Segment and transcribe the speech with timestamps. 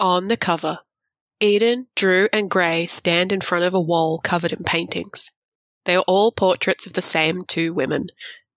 [0.00, 0.78] On the cover,
[1.40, 5.32] Eden, Drew, and Grey stand in front of a wall covered in paintings.
[5.86, 8.08] They are all portraits of the same two women,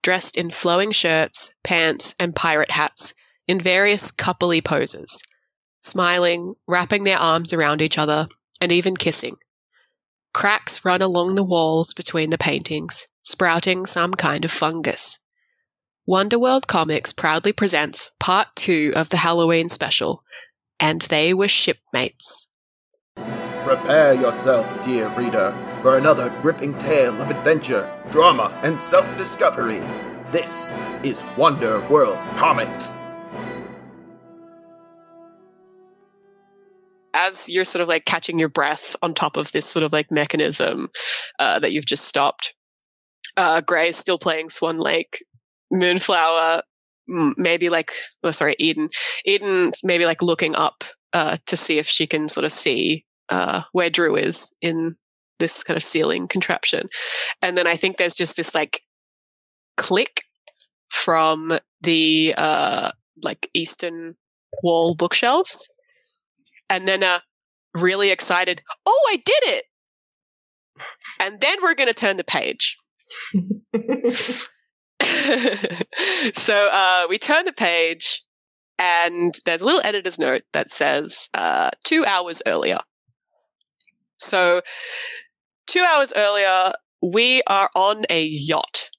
[0.03, 3.15] dressed in flowing shirts, pants, and pirate hats
[3.47, 5.19] in various coupley poses,
[5.79, 8.27] smiling, wrapping their arms around each other,
[8.59, 9.37] and even kissing.
[10.33, 15.17] Cracks run along the walls between the paintings, sprouting some kind of fungus.
[16.07, 20.21] Wonderworld Comics proudly presents part two of the Halloween special,
[20.81, 22.49] and they were shipmates.
[23.63, 29.81] Prepare yourself, dear reader, for another gripping tale of adventure, drama, and self discovery.
[30.31, 30.73] This
[31.03, 32.97] is Wonder World Comics.
[37.13, 40.09] As you're sort of like catching your breath on top of this sort of like
[40.11, 40.89] mechanism
[41.39, 42.55] uh, that you've just stopped,
[43.37, 45.23] uh, Grey is still playing Swan Lake.
[45.71, 46.61] Moonflower, m-
[47.07, 47.91] maybe like,
[48.23, 48.89] oh, sorry, Eden.
[49.25, 50.83] Eden, maybe like looking up
[51.13, 54.95] uh, to see if she can sort of see uh, where Drew is in
[55.39, 56.87] this kind of ceiling contraption.
[57.41, 58.81] And then I think there's just this like
[59.77, 60.21] click
[60.89, 62.91] from the uh,
[63.23, 64.15] like eastern
[64.63, 65.67] wall bookshelves.
[66.69, 67.21] And then a
[67.75, 69.63] really excited, oh, I did it.
[71.19, 72.77] And then we're going to turn the page.
[76.33, 78.23] so uh, we turn the page,
[78.77, 82.77] and there's a little editor's note that says uh, two hours earlier.
[84.17, 84.61] So,
[85.67, 88.89] two hours earlier, we are on a yacht,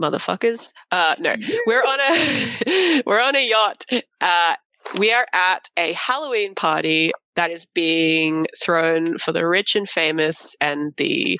[0.00, 0.72] motherfuckers.
[0.92, 1.34] Uh, no,
[1.66, 3.84] we're on a we're on a yacht.
[4.20, 4.54] Uh,
[4.98, 10.54] we are at a Halloween party that is being thrown for the rich and famous
[10.60, 11.38] and the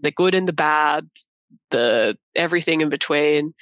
[0.00, 1.08] the good and the bad,
[1.74, 3.52] the everything in between,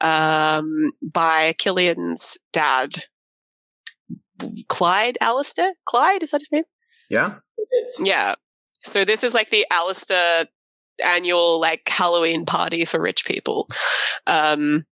[0.00, 2.94] um, by Killian's dad,
[4.68, 5.72] Clyde Alistair.
[5.86, 6.64] Clyde is that his name?
[7.10, 7.34] Yeah?
[7.98, 8.34] Yeah.
[8.82, 10.46] So this is like the Alistair
[11.04, 13.68] annual like Halloween party for rich people.
[14.26, 14.84] Um,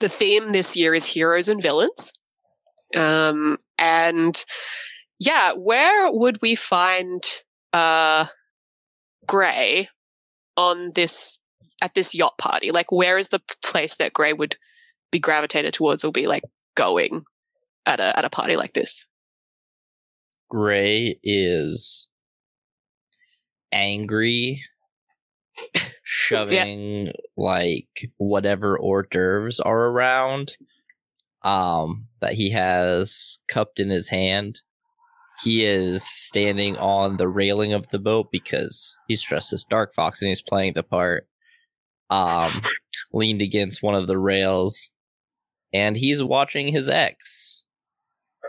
[0.00, 2.12] the theme this year is heroes and villains.
[2.94, 4.44] Um, and
[5.18, 7.22] yeah, where would we find
[7.72, 8.26] uh,
[9.26, 9.88] Grey
[10.56, 11.39] on this
[11.82, 12.70] at this yacht party?
[12.70, 14.56] Like, where is the place that Grey would
[15.10, 17.24] be gravitated towards or be like going
[17.86, 19.06] at a at a party like this?
[20.48, 22.08] Grey is
[23.72, 24.62] angry,
[26.02, 30.56] shoving like whatever hors d'oeuvres are around
[31.42, 34.60] um that he has cupped in his hand.
[35.42, 40.20] He is standing on the railing of the boat because he's dressed as Dark Fox
[40.20, 41.26] and he's playing the part.
[42.10, 42.50] Um,
[43.12, 44.90] leaned against one of the rails,
[45.72, 47.66] and he's watching his ex,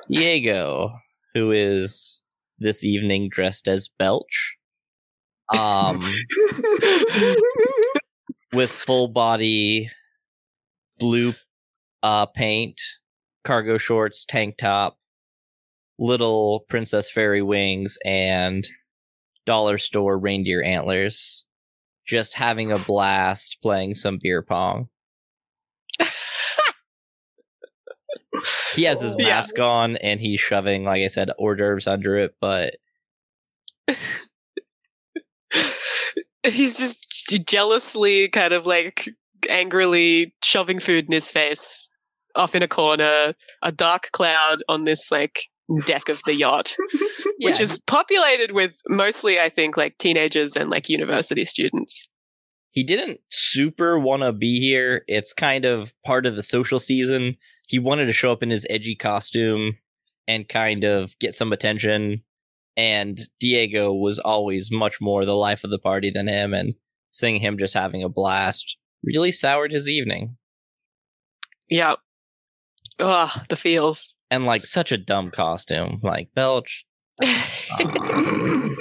[0.09, 0.93] Diego,
[1.33, 2.23] who is
[2.59, 4.55] this evening dressed as Belch.
[5.57, 5.99] Um,
[8.53, 9.89] with full body
[10.99, 11.33] blue
[12.03, 12.79] uh paint,
[13.43, 14.97] cargo shorts, tank top,
[15.99, 18.67] little princess fairy wings, and
[19.45, 21.45] dollar store reindeer antlers.
[22.05, 24.89] Just having a blast playing some beer pong.
[28.75, 29.27] He has his Yeah.
[29.27, 32.75] mask on and he's shoving, like I said, hors d'oeuvres under it, but
[36.43, 39.09] He's just jealously kind of like
[39.49, 41.89] angrily shoving food in his face
[42.35, 45.39] off in a corner, a dark cloud on this like
[45.85, 46.75] deck of the yacht,
[47.39, 52.07] which is populated with mostly, I think, like teenagers and like university students.
[52.71, 55.03] he didn't super want to be here.
[55.07, 57.37] It's kind of part of the social season.
[57.67, 59.77] He wanted to show up in his edgy costume
[60.27, 62.23] and kind of get some attention.
[62.77, 66.73] And Diego was always much more the life of the party than him, and
[67.09, 70.37] seeing him just having a blast really soured his evening.
[71.69, 71.95] Yeah.
[73.01, 74.15] Ugh, the feels.
[74.29, 76.85] And like such a dumb costume, like Belch.
[77.21, 78.75] I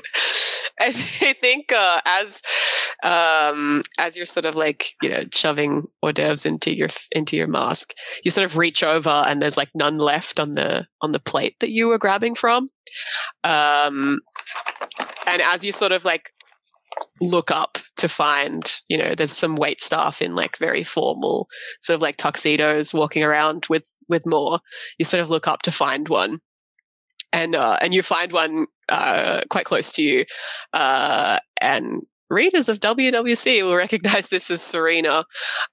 [0.81, 2.43] I think uh, as
[3.03, 7.47] um, as you're sort of like you know shoving hors d'oeuvres into your into your
[7.47, 7.93] mask,
[8.25, 11.56] you sort of reach over and there's like none left on the on the plate
[11.61, 12.67] that you were grabbing from.
[13.45, 14.21] Um,
[15.27, 16.31] and as you sort of like
[17.21, 21.49] look up to find, you know, there's some wait staff in like very formal
[21.81, 24.59] sort of like tuxedos walking around with with more.
[24.99, 26.41] You sort of look up to find one
[27.33, 30.25] and uh, and you find one uh, quite close to you,
[30.73, 35.25] uh, and readers of WWC will recognize this as Serena.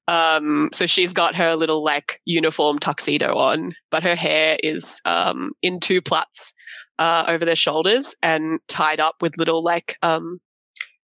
[0.08, 5.52] Um, so she's got her little like uniform tuxedo on, but her hair is um,
[5.62, 6.54] in two plaits
[7.00, 10.40] uh, over their shoulders and tied up with little like um,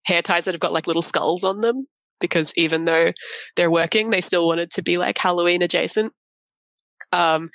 [0.06, 1.86] hair ties that have got like little skulls on them.
[2.20, 3.12] Because even though
[3.56, 6.14] they're working, they still wanted to be like Halloween adjacent.
[7.12, 7.48] Um,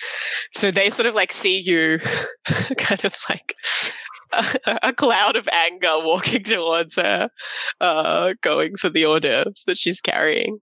[0.53, 1.99] so they sort of like see you
[2.79, 3.55] kind of like
[4.67, 7.31] a, a, cloud of anger walking towards her,
[7.81, 10.59] uh, going for the hors d'oeuvres that she's carrying.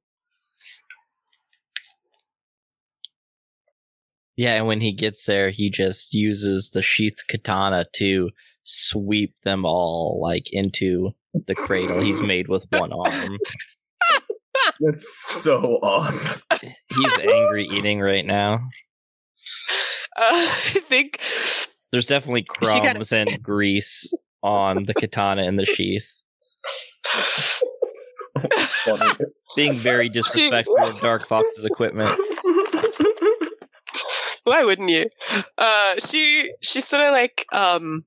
[4.37, 8.31] Yeah, and when he gets there, he just uses the sheath katana to
[8.64, 11.12] sweep them all like into
[11.47, 13.38] the cradle he's made with one arm.
[14.81, 16.43] That's so awesome.
[16.61, 18.61] He's angry eating right now.
[20.17, 21.19] Uh, I think
[21.91, 23.32] there's definitely crumbs kinda...
[23.32, 24.14] and grease
[24.44, 26.08] on the katana in the sheath.
[29.56, 32.17] Being very disrespectful of Dark Fox's equipment.
[34.44, 35.08] Why wouldn't you?
[35.56, 38.05] Uh, she she sort of like um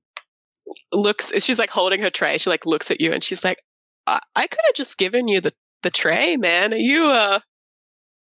[0.92, 1.32] looks.
[1.42, 2.38] She's like holding her tray.
[2.38, 3.62] She like looks at you and she's like,
[4.06, 5.52] "I, I could have just given you the
[5.82, 6.72] the tray, man.
[6.72, 7.40] Are you uh,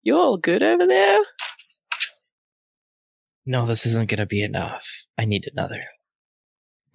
[0.02, 1.22] you all good over there?"
[3.46, 5.04] No, this isn't gonna be enough.
[5.18, 5.84] I need another.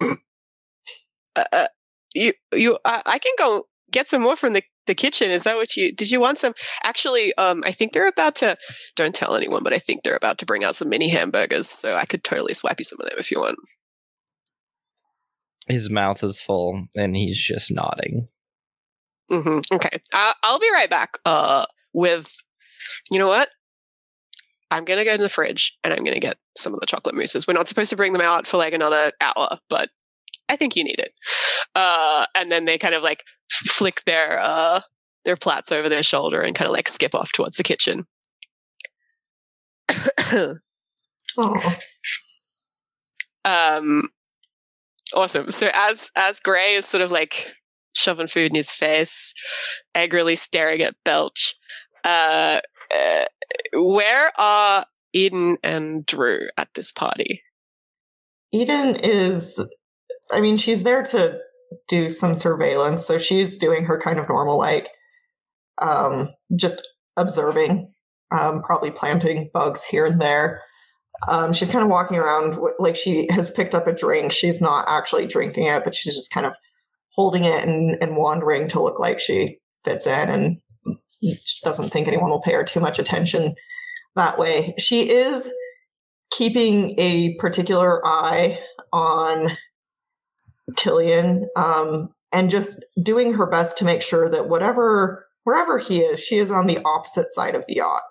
[0.00, 0.14] uh,
[1.52, 1.66] uh,
[2.14, 5.30] you you I, I can go get some more from the the kitchen.
[5.30, 6.10] Is that what you did?
[6.10, 6.54] You want some?
[6.82, 8.56] Actually, um, I think they're about to.
[8.96, 11.68] Don't tell anyone, but I think they're about to bring out some mini hamburgers.
[11.68, 13.58] So I could totally swap you some of them if you want.
[15.68, 18.26] His mouth is full, and he's just nodding.
[19.30, 19.74] Mm-hmm.
[19.76, 21.18] Okay, I- I'll be right back.
[21.24, 22.34] Uh, with,
[23.12, 23.48] you know what?
[24.70, 27.46] I'm gonna go to the fridge and I'm gonna get some of the chocolate mousses.
[27.46, 29.90] We're not supposed to bring them out for like another hour, but
[30.48, 31.12] I think you need it.
[31.74, 34.80] Uh, and then they kind of like flick their uh,
[35.24, 38.04] their plaits over their shoulder and kind of like skip off towards the kitchen.
[43.44, 44.08] um,
[45.14, 45.50] awesome.
[45.50, 47.52] So as as Grey is sort of like
[47.94, 49.34] shoving food in his face,
[49.94, 51.54] angrily staring at Belch,
[52.04, 52.60] uh,
[52.94, 53.24] uh,
[53.74, 57.40] where are Eden and Drew at this party?
[58.52, 59.60] Eden is
[60.30, 61.38] I mean, she's there to
[61.88, 64.90] do some surveillance, so she's doing her kind of normal, like,
[65.78, 66.86] um, just
[67.16, 67.92] observing,
[68.30, 70.62] um, probably planting bugs here and there.
[71.28, 74.32] Um, she's kind of walking around like she has picked up a drink.
[74.32, 76.54] She's not actually drinking it, but she's just kind of
[77.10, 80.60] holding it and, and wandering to look like she fits in and
[81.22, 83.54] she doesn't think anyone will pay her too much attention
[84.16, 84.74] that way.
[84.78, 85.50] She is
[86.30, 88.58] keeping a particular eye
[88.92, 89.56] on
[90.76, 96.20] Killian, um, and just doing her best to make sure that whatever wherever he is,
[96.20, 98.02] she is on the opposite side of the yacht.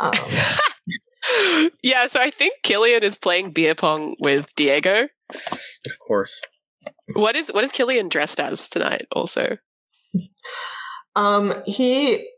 [0.00, 0.12] Um,
[1.82, 5.08] yeah, so I think Killian is playing beer pong with Diego.
[5.32, 6.40] Of course.
[7.14, 9.06] What is what is Killian dressed as tonight?
[9.12, 9.56] Also,
[11.16, 12.28] um, he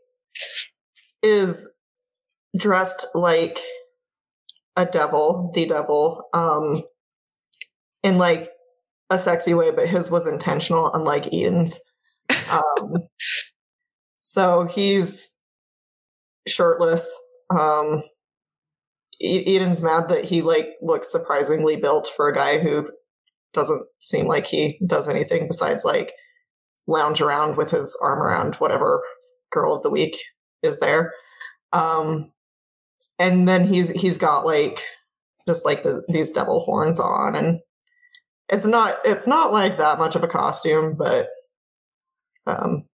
[1.21, 1.71] is
[2.57, 3.59] dressed like
[4.75, 6.81] a devil, the devil, um,
[8.03, 8.49] in like
[9.09, 11.79] a sexy way, but his was intentional, unlike Eden's.
[12.51, 12.95] Um,
[14.19, 15.31] so he's
[16.47, 17.13] shirtless.
[17.49, 18.03] Um,
[19.21, 22.89] Eden's mad that he like looks surprisingly built for a guy who
[23.53, 26.13] doesn't seem like he does anything besides like
[26.87, 29.01] lounge around with his arm around whatever
[29.51, 30.17] girl of the week
[30.63, 31.13] is there.
[31.73, 32.31] Um,
[33.17, 34.83] and then he's he's got like
[35.47, 37.59] just like the, these devil horns on and
[38.49, 41.29] it's not it's not like that much of a costume, but
[42.47, 42.85] um,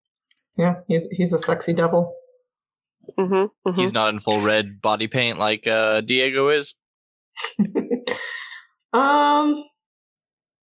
[0.57, 2.13] yeah, he's he's a sexy devil.
[3.17, 3.79] Mm-hmm, mm-hmm.
[3.79, 6.75] He's not in full red body paint like uh, Diego is.
[8.93, 9.63] um,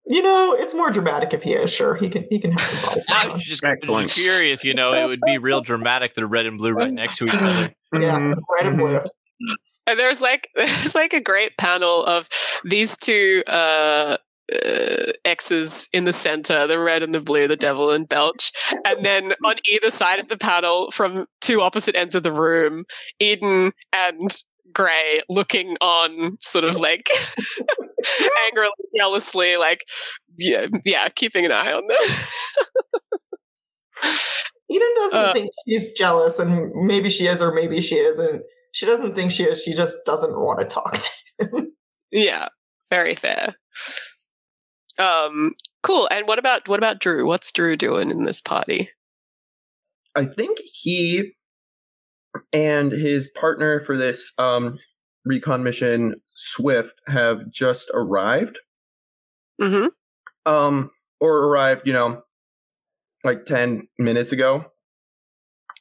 [0.07, 1.73] you know, it's more dramatic if he is.
[1.73, 3.02] Sure, he can he can have some body.
[3.11, 4.11] I was just, Excellent.
[4.11, 4.64] curious.
[4.64, 6.14] You know, it would be real dramatic.
[6.14, 7.73] The red and blue right next to each other.
[7.92, 8.40] Yeah, mm-hmm.
[8.59, 9.00] red and blue.
[9.87, 12.28] And there's like there's like a great panel of
[12.64, 14.16] these two uh
[14.52, 18.50] uh, X's in the center, the red and the blue, the devil and Belch.
[18.85, 22.85] And then on either side of the panel, from two opposite ends of the room,
[23.21, 24.42] Eden and
[24.73, 27.09] Grey looking on, sort of like
[28.47, 29.85] angrily, jealously, like,
[30.38, 31.97] yeah, yeah, keeping an eye on them.
[34.71, 38.42] Eden doesn't uh, think she's jealous, and maybe she is, or maybe she isn't.
[38.73, 39.61] She doesn't think she is.
[39.62, 41.73] She just doesn't want to talk to him.
[42.12, 42.49] Yeah,
[42.90, 43.54] very fair.
[44.99, 45.54] Um,
[45.85, 46.09] cool.
[46.11, 47.25] And what about what about Drew?
[47.25, 48.88] What's Drew doing in this party?
[50.16, 51.35] I think he
[52.52, 54.78] and his partner for this um,
[55.25, 58.59] recon mission, Swift, have just arrived.
[59.61, 59.89] Mm-hmm.
[60.50, 62.23] um, or arrived, you know,
[63.25, 64.65] like 10 minutes ago.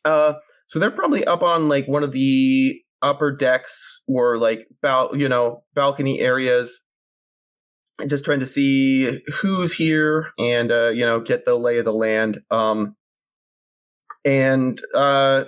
[0.03, 0.33] Uh,
[0.67, 5.29] so they're probably up on like one of the upper decks or like bal- you
[5.29, 6.81] know, balcony areas
[7.99, 11.85] and just trying to see who's here and uh, you know, get the lay of
[11.85, 12.41] the land.
[12.51, 12.97] Um
[14.25, 15.45] and uh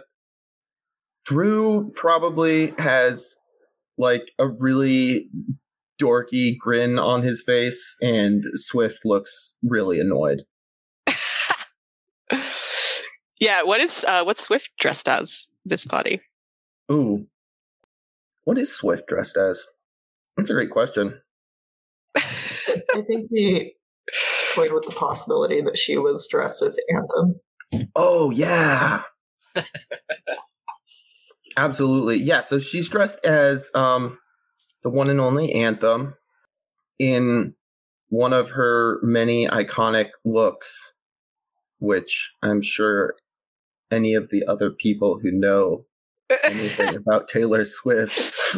[1.26, 3.38] Drew probably has
[3.98, 5.30] like a really
[6.02, 10.44] dorky grin on his face, and Swift looks really annoyed.
[13.40, 13.64] yeah.
[13.64, 16.20] What is uh, what's Swift dressed as this party?
[16.92, 17.28] Ooh.
[18.44, 19.64] What is Swift dressed as?
[20.36, 21.22] That's a great question.
[22.18, 23.76] I think we
[24.54, 27.40] toyed with the possibility that she was dressed as Anthem.
[27.96, 29.04] Oh, yeah.
[31.58, 32.18] Absolutely.
[32.18, 34.18] Yeah, so she's dressed as um
[34.84, 36.16] the one and only Anthem
[37.00, 37.54] in
[38.10, 40.94] one of her many iconic looks,
[41.80, 43.16] which I'm sure
[43.90, 45.86] any of the other people who know
[46.44, 48.58] anything about Taylor Swift.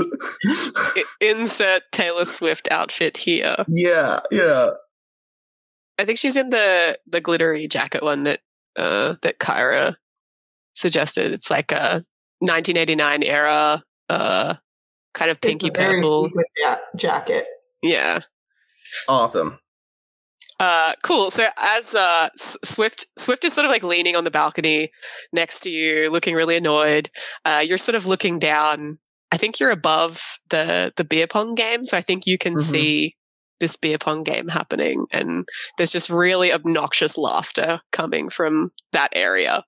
[1.21, 3.57] Insert Taylor Swift outfit here.
[3.67, 4.69] yeah, yeah.
[5.99, 8.39] I think she's in the the glittery jacket one that
[8.75, 9.95] uh that Kyra
[10.73, 11.31] suggested.
[11.31, 12.03] It's like a
[12.43, 14.53] 1989 era uh
[15.13, 16.25] kind of pinky it's a purple.
[16.25, 17.45] sequin ja- jacket.
[17.81, 18.19] Yeah.
[19.07, 19.59] Awesome.
[20.59, 21.31] Uh, cool.
[21.31, 24.89] So as uh, Swift, Swift is sort of like leaning on the balcony
[25.33, 27.09] next to you, looking really annoyed.
[27.43, 28.97] Uh, you're sort of looking down.
[29.31, 30.21] I think you're above
[30.51, 32.59] the the beer pong game, so I think you can Mhm.
[32.59, 33.15] see
[33.59, 35.45] this beer pong game happening, and
[35.77, 39.63] there's just really obnoxious laughter coming from that area.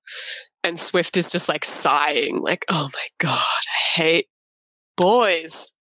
[0.65, 4.27] And Swift is just like sighing, like, "Oh my god, I hate
[4.97, 5.73] boys."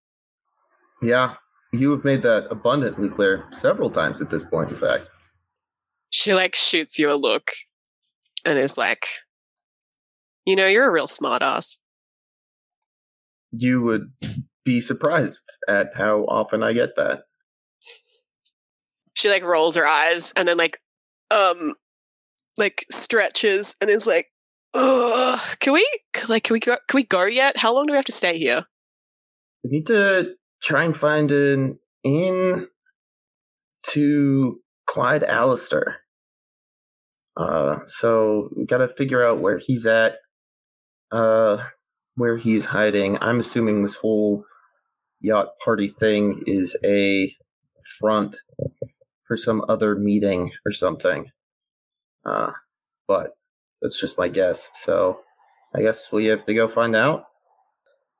[1.00, 1.36] Yeah,
[1.72, 5.08] you have made that abundantly clear several times at this point, in fact.
[6.10, 7.50] she like shoots you a look
[8.44, 9.06] and is like,
[10.44, 11.78] you know, you're a real smartass.
[13.52, 14.12] You would
[14.64, 17.22] be surprised at how often I get that.
[19.14, 20.76] She like rolls her eyes and then like,
[21.30, 21.74] um,
[22.58, 24.26] like stretches and is like,
[24.74, 25.88] Can we
[26.28, 27.56] like can we go, can we go yet?
[27.56, 28.64] How long do we have to stay here?
[29.62, 32.68] We need to try and find an inn
[33.88, 36.00] to Clyde Alistair.
[37.36, 40.16] Uh, so we gotta figure out where he's at,
[41.10, 41.58] uh,
[42.14, 43.16] where he's hiding.
[43.20, 44.44] I'm assuming this whole
[45.20, 47.34] yacht party thing is a
[47.98, 48.36] front
[49.26, 51.30] for some other meeting or something.
[52.24, 52.52] Uh,
[53.08, 53.32] but
[53.84, 54.70] that's just my guess.
[54.72, 55.20] So
[55.74, 57.26] I guess we have to go find out.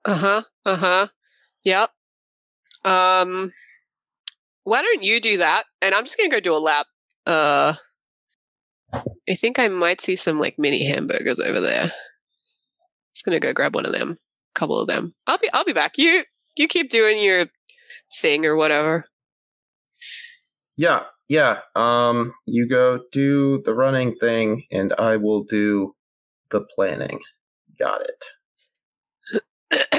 [0.05, 0.43] Uh huh.
[0.67, 1.07] Uh huh.
[1.65, 1.91] Yep.
[2.85, 3.51] Um,
[4.65, 5.65] why don't you do that?
[5.81, 6.87] And I'm just gonna go do a lap.
[7.27, 7.73] Uh,
[8.93, 11.85] I think I might see some like mini hamburgers over there.
[13.15, 15.15] Just gonna go grab one of them, a couple of them.
[15.27, 15.97] I'll be I'll be back.
[15.97, 16.25] You
[16.57, 17.47] you keep doing your
[18.13, 19.07] thing or whatever.
[20.77, 21.61] Yeah, yeah.
[21.75, 25.95] Um, you go do the running thing, and I will do
[26.51, 27.21] the planning.
[27.79, 28.25] Got it.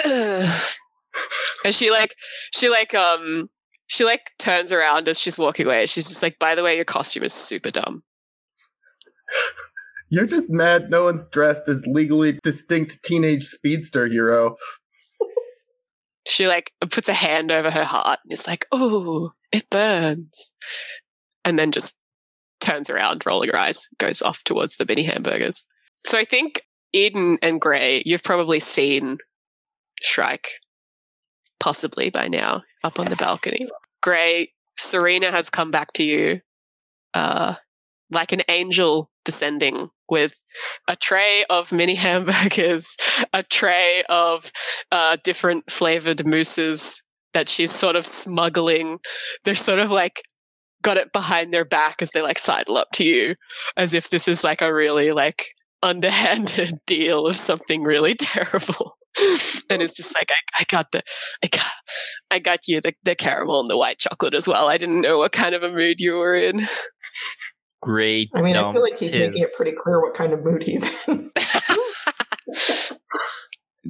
[1.65, 2.15] and she like
[2.53, 3.49] she like um
[3.87, 5.85] she like turns around as she's walking away.
[5.85, 8.03] She's just like, by the way, your costume is super dumb.
[10.09, 14.55] You're just mad no one's dressed as legally distinct teenage speedster hero.
[16.27, 20.55] She like puts a hand over her heart and is like, oh, it burns.
[21.45, 21.97] And then just
[22.59, 25.65] turns around, rolling her eyes, goes off towards the mini hamburgers.
[26.05, 26.61] So I think
[26.91, 29.17] Eden and Grey, you've probably seen
[30.01, 30.49] Shrike,
[31.59, 33.67] possibly by now, up on the balcony.
[34.01, 36.41] Grey, Serena has come back to you,
[37.13, 37.55] uh,
[38.11, 40.41] like an angel descending with
[40.87, 42.95] a tray of mini hamburgers,
[43.33, 44.51] a tray of
[44.91, 47.01] uh, different flavored mousses
[47.33, 48.99] that she's sort of smuggling.
[49.43, 50.21] They're sort of like
[50.85, 53.35] got it behind their back as they like sidle up to you,
[53.75, 55.47] as if this is like a really like
[55.81, 58.95] underhanded deal of something really terrible.
[59.69, 61.01] and it's just like I, I got the
[61.43, 61.71] I got
[62.29, 64.69] I got you the, the caramel and the white chocolate as well.
[64.69, 66.59] I didn't know what kind of a mood you were in.
[67.81, 68.29] Great.
[68.35, 70.63] I mean, I feel like he's his, making it pretty clear what kind of mood
[70.63, 71.31] he's in.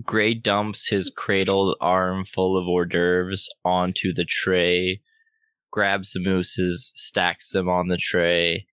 [0.03, 5.01] Grey dumps his cradled arm full of hors d'oeuvres onto the tray,
[5.75, 8.65] grabs the mooses, stacks them on the tray,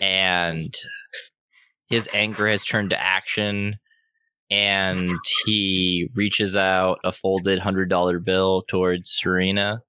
[0.00, 0.74] and
[1.86, 3.76] his anger has turned to action.
[4.50, 5.08] And
[5.46, 9.82] he reaches out a folded hundred dollar bill towards Serena.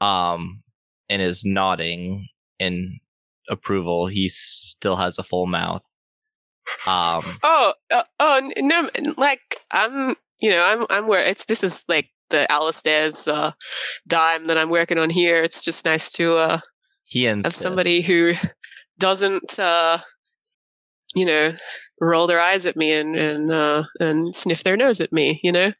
[0.00, 0.62] Um,
[1.08, 2.28] and is nodding
[2.60, 3.00] in
[3.48, 4.06] approval.
[4.06, 5.82] He still has a full mouth.
[6.86, 8.90] Um, Oh, uh, oh no!
[9.16, 11.46] Like I'm, you know, I'm, I'm where it's.
[11.46, 13.52] This is like the Alistair's uh,
[14.06, 15.42] dime that I'm working on here.
[15.42, 16.58] It's just nice to uh,
[17.44, 18.32] have somebody who
[18.98, 19.98] doesn't, uh,
[21.14, 21.52] you know,
[22.00, 25.40] roll their eyes at me and and uh, and sniff their nose at me.
[25.42, 25.72] You know,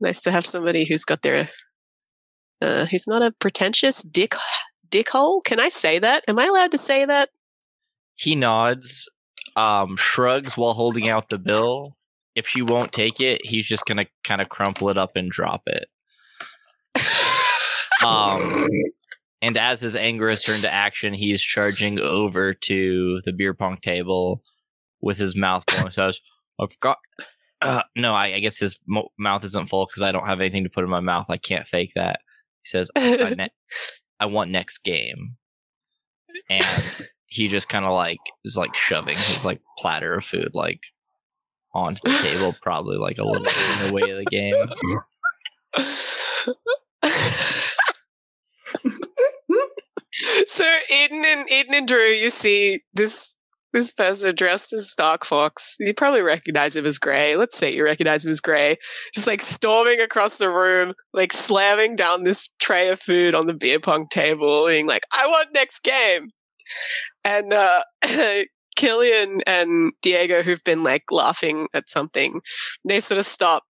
[0.00, 1.48] nice to have somebody who's got their.
[2.60, 4.34] Uh, he's not a pretentious dick
[4.88, 5.42] dickhole.
[5.44, 6.24] Can I say that?
[6.28, 7.30] Am I allowed to say that?
[8.14, 9.08] He nods,
[9.54, 11.96] um, shrugs while holding out the bill.
[12.38, 15.62] If she won't take it, he's just gonna kind of crumple it up and drop
[15.66, 15.88] it.
[18.06, 18.68] Um,
[19.42, 23.78] and as his anger has turned to action, he's charging over to the beer pong
[23.78, 24.42] table
[25.00, 26.20] with his mouth full and says,
[26.60, 26.98] I've got.
[27.60, 30.64] Uh, no, I, I guess his mo- mouth isn't full because I don't have anything
[30.64, 31.26] to put in my mouth.
[31.28, 32.20] I can't fake that.
[32.62, 33.48] He says, I, ne-
[34.20, 35.36] I want next game.
[36.48, 36.64] And
[37.26, 40.80] he just kind of like is like shoving his like platter of food like
[41.78, 44.54] onto the table, probably like a little bit in the way of the game.
[50.46, 53.36] so Eden and Eden and Drew, you see this
[53.72, 55.76] this person dressed as Dark Fox.
[55.78, 57.36] You probably recognize him as Grey.
[57.36, 58.76] Let's say you recognize him as Grey.
[59.14, 63.54] Just like storming across the room, like slamming down this tray of food on the
[63.54, 66.30] beer pong table, being like, "I want next game."
[67.24, 67.82] And uh,
[68.78, 72.40] Killian and Diego, who've been like laughing at something,
[72.84, 73.64] they sort of stop.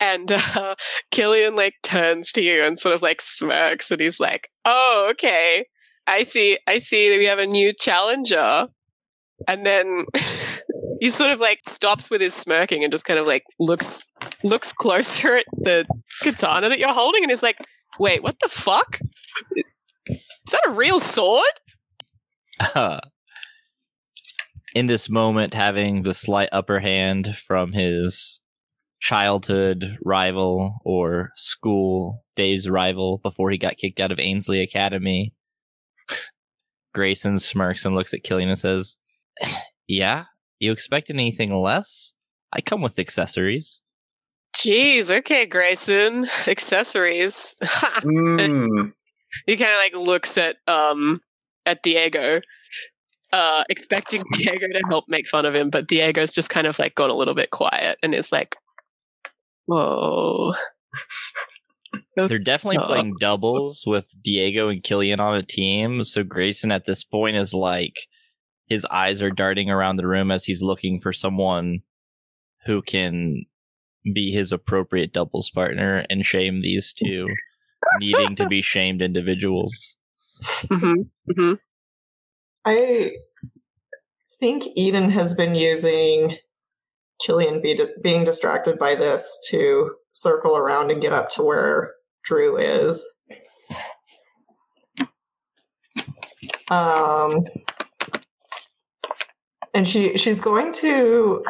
[0.00, 0.74] And uh,
[1.12, 5.64] Killian like turns to you and sort of like smirks, and he's like, "Oh, okay,
[6.06, 6.58] I see.
[6.66, 8.66] I see that we have a new challenger."
[9.48, 10.04] And then
[11.00, 14.10] he sort of like stops with his smirking and just kind of like looks
[14.44, 15.86] looks closer at the
[16.22, 17.60] katana that you're holding, and is like,
[17.98, 18.98] "Wait, what the fuck?
[20.06, 21.44] Is that a real sword?"
[22.74, 23.00] Uh,
[24.74, 28.40] in this moment, having the slight upper hand from his
[29.00, 35.34] childhood rival or school days rival before he got kicked out of Ainsley Academy,
[36.94, 38.96] Grayson smirks and looks at Killian and says,
[39.88, 40.24] Yeah,
[40.60, 42.12] you expected anything less?
[42.52, 43.80] I come with accessories.
[44.54, 46.26] Jeez, okay, Grayson.
[46.46, 47.58] Accessories.
[48.04, 48.92] Mm.
[49.46, 51.18] he kind of like looks at um
[51.66, 52.40] at Diego,
[53.32, 56.94] uh, expecting Diego to help make fun of him, but Diego's just kind of like
[56.94, 58.56] gone a little bit quiet and is like,
[59.66, 60.52] "Whoa."
[62.16, 66.04] They're definitely Uh, playing doubles with Diego and Killian on a team.
[66.04, 67.96] So Grayson at this point is like
[68.66, 71.82] his eyes are darting around the room as he's looking for someone
[72.66, 73.44] who can
[74.12, 77.28] be his appropriate doubles partner and shame these two
[77.98, 79.96] needing to be shamed individuals.
[80.70, 81.02] hmm
[81.34, 81.54] hmm
[82.64, 83.12] I
[84.38, 86.36] think Eden has been using
[87.24, 91.94] Killian be being distracted by this to circle around and get up to where
[92.24, 93.12] Drew is.
[96.70, 97.44] Um,
[99.74, 101.44] and she she's going to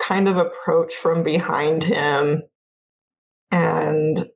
[0.00, 2.42] kind of approach from behind him
[3.50, 4.30] and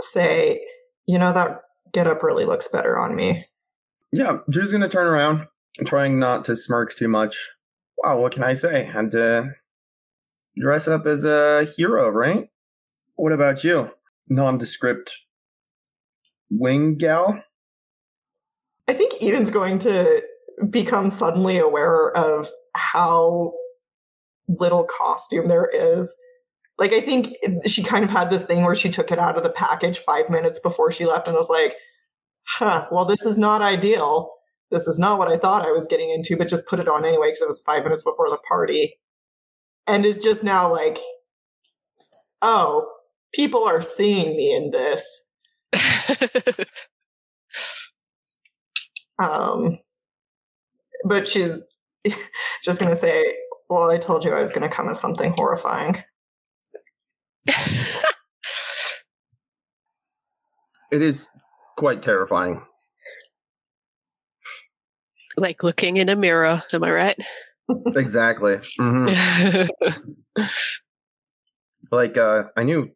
[0.00, 0.64] say,
[1.06, 1.60] "You know that
[1.92, 3.46] get up really looks better on me."
[4.14, 5.48] Yeah, Drew's gonna turn around,
[5.84, 7.50] trying not to smirk too much.
[7.98, 8.84] Wow, what can I say?
[8.84, 9.54] Had to
[10.56, 12.48] dress up as a hero, right?
[13.16, 13.90] What about you?
[14.30, 15.24] Nondescript
[16.48, 17.42] wing gal?
[18.86, 20.22] I think Eden's going to
[20.70, 23.52] become suddenly aware of how
[24.46, 26.14] little costume there is.
[26.78, 27.34] Like, I think
[27.66, 30.30] she kind of had this thing where she took it out of the package five
[30.30, 31.74] minutes before she left and was like,
[32.46, 34.30] huh, well, this is not ideal.
[34.70, 37.04] This is not what I thought I was getting into, but just put it on
[37.04, 38.94] anyway because it was five minutes before the party.
[39.86, 40.98] And is just now like,
[42.42, 42.88] oh,
[43.34, 45.24] people are seeing me in this.
[49.18, 49.78] Um,
[51.04, 51.62] but she's
[52.64, 53.34] just going to say,
[53.68, 56.02] Well, I told you I was going to come as something horrifying.
[60.90, 61.26] It is
[61.76, 62.62] quite terrifying.
[65.36, 66.62] like looking in a mirror.
[66.72, 67.18] Am I right?
[67.96, 68.56] Exactly.
[68.78, 69.68] Mhm.
[71.90, 72.90] Like, uh, I knew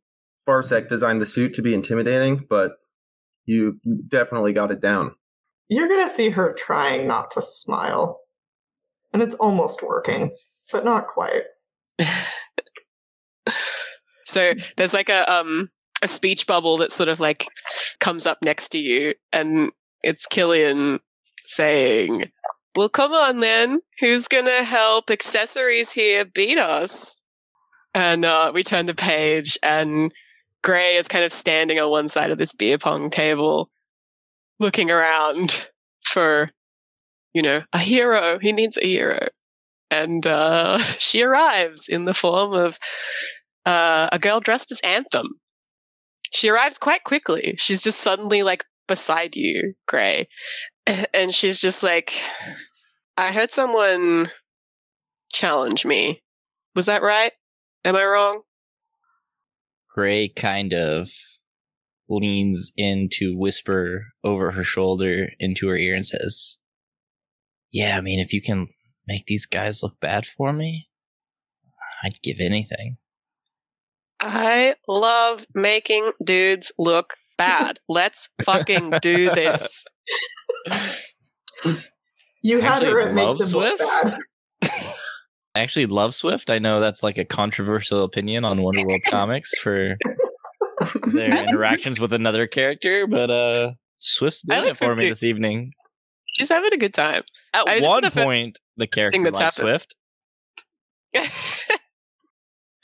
[0.46, 2.72] Farsec designed the suit to be intimidating, but
[3.44, 5.14] you definitely got it down.
[5.68, 8.20] You're going to see her trying not to smile.
[9.12, 10.34] And it's almost working,
[10.72, 11.42] but not quite.
[14.24, 15.70] so there's like a um
[16.02, 17.46] a speech bubble that sort of like
[18.00, 21.00] comes up next to you, and it's Killian
[21.44, 22.30] saying,
[22.76, 23.80] "Well, come on then.
[24.00, 27.22] Who's gonna help accessories here beat us?"
[27.94, 30.12] And uh, we turn the page, and
[30.62, 33.70] Grey is kind of standing on one side of this beer pong table,
[34.58, 35.68] looking around
[36.04, 36.48] for,
[37.32, 38.38] you know, a hero.
[38.40, 39.28] He needs a hero.
[39.90, 42.78] And uh, she arrives in the form of
[43.66, 45.40] uh, a girl dressed as Anthem.
[46.32, 47.54] She arrives quite quickly.
[47.58, 50.26] She's just suddenly like beside you, Grey.
[51.12, 52.12] And she's just like,
[53.18, 54.30] I heard someone
[55.30, 56.22] challenge me.
[56.74, 57.32] Was that right?
[57.84, 58.42] Am I wrong?
[59.90, 61.10] Grey kind of
[62.08, 66.58] leans in to whisper over her shoulder into her ear and says,
[67.70, 68.68] Yeah, I mean, if you can
[69.06, 70.88] make these guys look bad for me,
[72.02, 72.96] I'd give anything.
[74.20, 77.78] I love making dudes look bad.
[77.88, 79.86] Let's fucking do this.
[82.42, 84.18] You had Actually, her at make love them look bad.
[85.54, 86.50] I actually love Swift.
[86.50, 89.96] I know that's like a controversial opinion on Wonder World comics for
[91.12, 95.08] their interactions with another character, but uh Swift's I doing like it for me too.
[95.08, 95.72] this evening.
[96.26, 97.22] She's having a good time.
[97.52, 99.82] At I- one the point, the character that's liked happened.
[101.14, 101.70] Swift.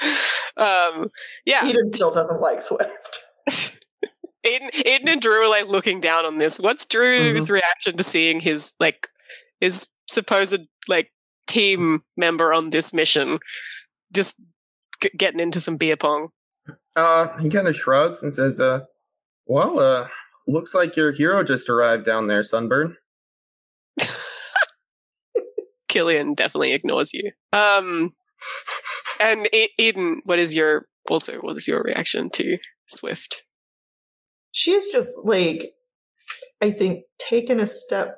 [0.57, 1.09] um,
[1.45, 3.25] yeah, Eden still doesn't like Swift.
[4.47, 6.61] Eden, Eden and Drew are like looking down on this.
[6.61, 9.09] What's Drew's reaction to seeing his like
[9.61, 11.11] his supposed like
[11.47, 13.39] team member on this mission
[14.13, 14.41] just
[15.03, 16.29] g- getting into some beer pong?
[16.95, 18.81] Uh, he kind of shrugs and says, "Uh,
[19.47, 20.09] well, uh,
[20.47, 22.97] looks like your hero just arrived down there, Sunburn."
[25.89, 27.31] Killian definitely ignores you.
[27.53, 28.13] Um,
[29.25, 33.43] and Eden, what is your also what is your reaction to Swift?
[34.53, 35.73] She's just like,
[36.63, 38.17] I think, taken a step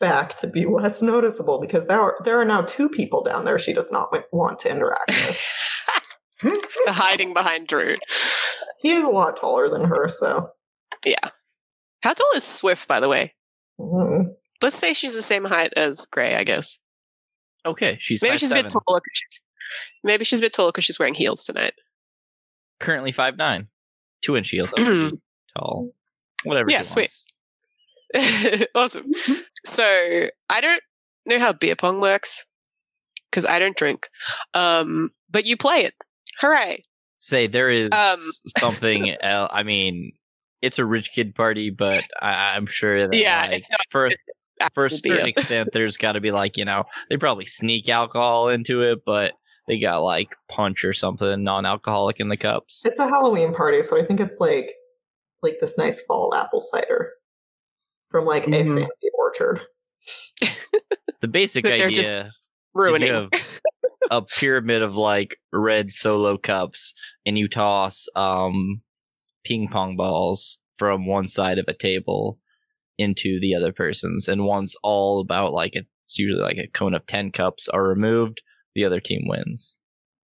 [0.00, 3.58] back to be less noticeable because there are, there are now two people down there
[3.58, 5.60] she does not want to interact with.
[6.86, 7.96] Hiding behind Drew.
[8.80, 10.50] he is a lot taller than her, so.
[11.04, 11.30] Yeah.
[12.02, 13.34] How tall is Swift, by the way?
[13.80, 14.26] mm.
[14.62, 16.78] Let's say she's the same height as Grey, I guess.
[17.66, 19.00] Okay, she's Maybe five she's a bit taller.
[19.12, 19.40] she's,
[20.02, 21.74] maybe she's a bit taller because she's wearing heels tonight.
[22.80, 23.68] Currently five nine,
[24.22, 24.72] two inch heels,
[25.56, 25.90] tall.
[26.44, 26.70] Whatever.
[26.70, 27.10] Yeah, sweet.
[28.74, 29.10] awesome.
[29.64, 30.82] So I don't
[31.26, 32.44] know how beer pong works
[33.30, 34.08] because I don't drink.
[34.52, 35.94] Um, but you play it.
[36.40, 36.82] Hooray!
[37.18, 38.18] Say there is Um,
[38.58, 39.16] something.
[39.22, 40.12] el I mean,
[40.60, 44.10] it's a rich kid party, but I, I'm sure that Yeah, like, it's not for
[44.74, 48.48] for a certain extent, there's got to be like you know they probably sneak alcohol
[48.48, 49.32] into it, but
[49.66, 52.82] they got like punch or something non-alcoholic in the cups.
[52.84, 54.72] It's a Halloween party, so I think it's like
[55.42, 57.12] like this nice fall apple cider
[58.10, 58.76] from like Mhm.
[58.76, 59.60] a fancy orchard.
[61.20, 62.16] The basic That idea they're just
[62.74, 63.08] Ruining.
[63.08, 63.30] you have
[64.10, 66.92] a pyramid of like red solo cups,
[67.24, 68.82] and you toss um
[69.44, 72.38] ping pong balls from one side of a table
[72.98, 77.06] into the other person's, and once all about like it's usually like a cone of
[77.06, 78.42] ten cups are removed,
[78.74, 79.76] the other team wins.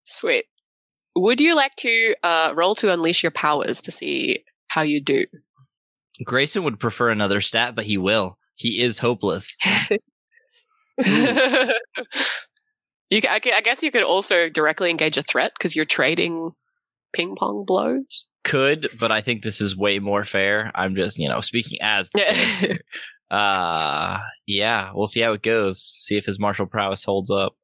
[0.04, 0.44] Sweet.
[1.16, 5.24] Would you like to uh, roll to unleash your powers to see how you do?
[6.24, 8.38] Grayson would prefer another stat, but he will.
[8.54, 9.56] He is hopeless.
[9.90, 10.02] you,
[11.06, 11.70] I,
[13.10, 16.52] I guess you could also directly engage a threat because you're trading
[17.12, 18.26] ping pong blows.
[18.44, 20.70] Could, but I think this is way more fair.
[20.74, 22.76] I'm just, you know, speaking as Yeah.
[23.30, 25.80] uh yeah, we'll see how it goes.
[25.80, 27.54] See if his martial prowess holds up.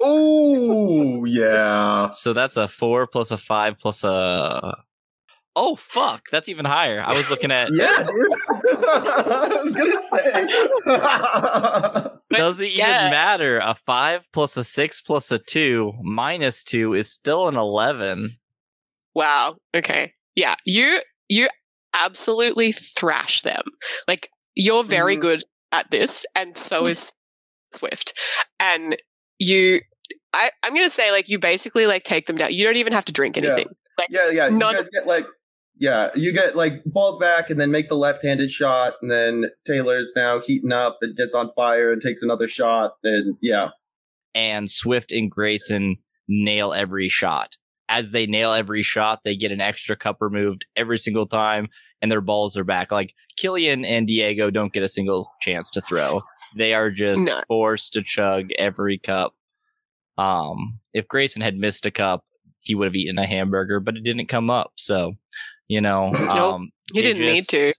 [0.00, 2.10] Oh yeah.
[2.10, 4.76] So that's a four plus a five plus a.
[5.56, 6.28] Oh fuck!
[6.32, 7.00] That's even higher.
[7.00, 7.68] I was looking at.
[7.72, 8.08] Yeah, dude.
[8.88, 10.48] I was gonna say.
[12.36, 13.60] Does it even matter?
[13.62, 18.30] A five plus a six plus a two minus two is still an eleven.
[19.14, 19.56] Wow.
[19.76, 20.12] Okay.
[20.34, 20.56] Yeah.
[20.66, 21.46] You you
[21.94, 23.62] absolutely thrash them.
[24.08, 25.20] Like you're very Mhm.
[25.20, 26.88] good at this, and so Hmm.
[26.88, 27.12] is
[27.72, 28.12] Swift.
[28.58, 28.96] And
[29.44, 29.80] you
[30.32, 32.52] I, I'm gonna say like you basically like take them down.
[32.52, 33.44] You don't even have to drink Yeah.
[33.44, 33.68] anything.
[34.10, 34.48] yeah, yeah.
[34.48, 35.26] You None guys get like,
[35.78, 40.12] yeah, you get like balls back, and then make the left-handed shot, and then Taylor's
[40.16, 43.68] now heating up and gets on fire and takes another shot, and yeah,
[44.34, 47.56] and Swift and Grayson nail every shot.
[47.88, 51.68] As they nail every shot, they get an extra cup removed every single time,
[52.02, 52.90] and their balls are back.
[52.90, 56.22] Like Killian and Diego don't get a single chance to throw.
[56.54, 57.42] They are just No.
[57.48, 59.34] forced to chug every cup.
[60.16, 62.24] Um, if Grayson had missed a cup,
[62.60, 64.72] he would have eaten a hamburger, but it didn't come up.
[64.76, 65.14] So,
[65.68, 66.54] you know, Nope.
[66.54, 67.72] um, He didn't need to.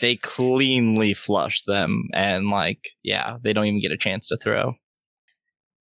[0.00, 4.74] They cleanly flush them, and like, yeah, they don't even get a chance to throw.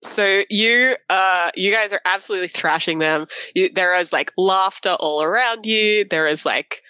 [0.03, 3.27] So you, uh, you guys are absolutely thrashing them.
[3.55, 6.05] You, there is like laughter all around you.
[6.09, 6.81] There is like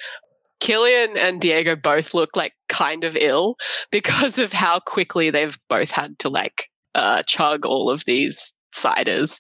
[0.62, 3.56] Killian and Diego both look like kind of ill
[3.92, 9.40] because of how quickly they've both had to like uh, chug all of these ciders.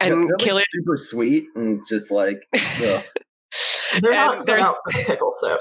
[0.00, 3.02] Yeah, And they're, like, Killian, super sweet and it's just like ugh.
[4.02, 5.58] They're And not cut there's- out for the pickle sip.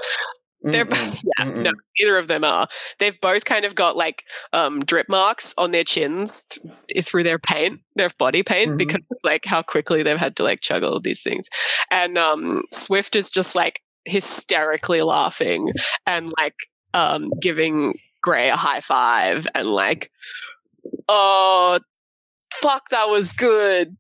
[0.62, 1.58] They're- Mm-mm, yeah, mm-mm.
[1.64, 2.68] no, neither of them are.
[3.00, 6.46] They've both kind of got like um, drip marks on their chins
[6.90, 8.78] th- through their paint, their body paint, Mhm.
[8.80, 11.48] because of like how quickly they've had to like chug all of these things.
[11.92, 15.72] And um, Swift is just like hysterically laughing
[16.08, 16.56] and like
[16.96, 20.10] um, giving Grey a high five and like,
[21.08, 21.80] oh,
[22.54, 23.96] fuck, that was good.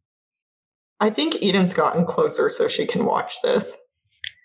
[0.99, 3.77] I think Eden's gotten closer so she can watch this.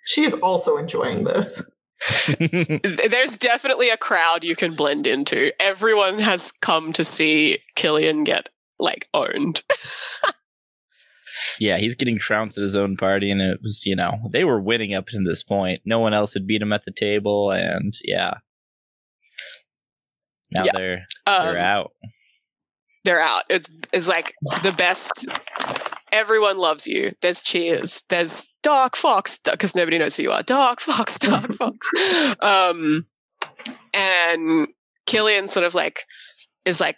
[0.04, 1.62] She's also enjoying this.
[2.38, 5.52] There's definitely a crowd you can blend into.
[5.62, 8.48] Everyone has come to see Killian get
[8.80, 9.62] like owned.
[11.58, 14.60] yeah, he's getting trounced at his own party, and it was, you know, they were
[14.60, 15.82] winning up to this point.
[15.84, 18.34] No one else had beat him at the table, and yeah.
[20.52, 20.72] Now Yeah.
[20.74, 21.92] they're Um, they're out.
[23.04, 23.42] they're out.
[23.48, 25.26] It's it's like the best.
[26.12, 27.12] Everyone loves you.
[27.22, 28.02] There's cheers.
[28.08, 30.42] There's Dark Fox because nobody knows who you are.
[30.42, 31.88] Dark Fox, Dark Fox.
[32.40, 33.06] Um,
[33.94, 34.68] and
[35.06, 36.00] Killian sort of like
[36.64, 36.96] is like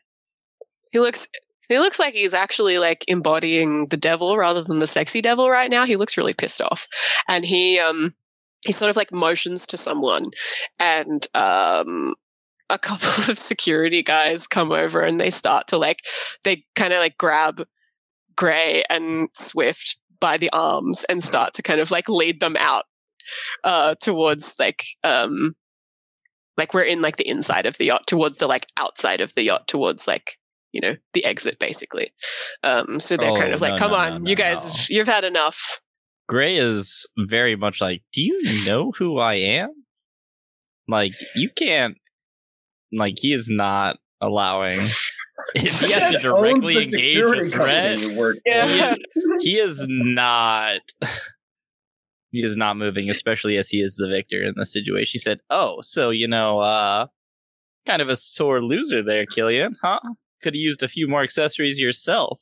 [0.92, 1.28] he looks
[1.72, 5.70] he looks like he's actually like embodying the devil rather than the sexy devil right
[5.70, 5.84] now.
[5.84, 6.86] He looks really pissed off,
[7.28, 8.14] and he um
[8.66, 10.24] he sort of like motions to someone,
[10.78, 12.14] and um
[12.70, 16.00] a couple of security guys come over and they start to like
[16.44, 17.62] they kind of like grab
[18.36, 22.84] Grey and Swift by the arms and start to kind of like lead them out
[23.64, 25.52] uh towards like um
[26.56, 29.42] like we're in like the inside of the yacht towards the like outside of the
[29.42, 30.38] yacht towards like
[30.72, 32.12] you know the exit basically
[32.64, 34.70] um so they're kind Oh, of like no, come no, on no, you guys no.
[34.70, 35.80] have- you've had enough
[36.28, 39.70] Grey is very much like, do you know who I am?
[40.88, 41.96] Like, you can't.
[42.92, 44.80] Like, he is not allowing.
[45.56, 48.42] If he has to directly engage security a company threat, you work for.
[48.46, 48.94] Yeah.
[49.40, 50.80] he is not.
[52.30, 55.10] He is not moving, especially as he is the victor in the situation.
[55.12, 57.08] He said, "Oh, so you know, uh,
[57.84, 60.00] kind of a sore loser there, Killian, huh?
[60.42, 62.40] Could have used a few more accessories yourself."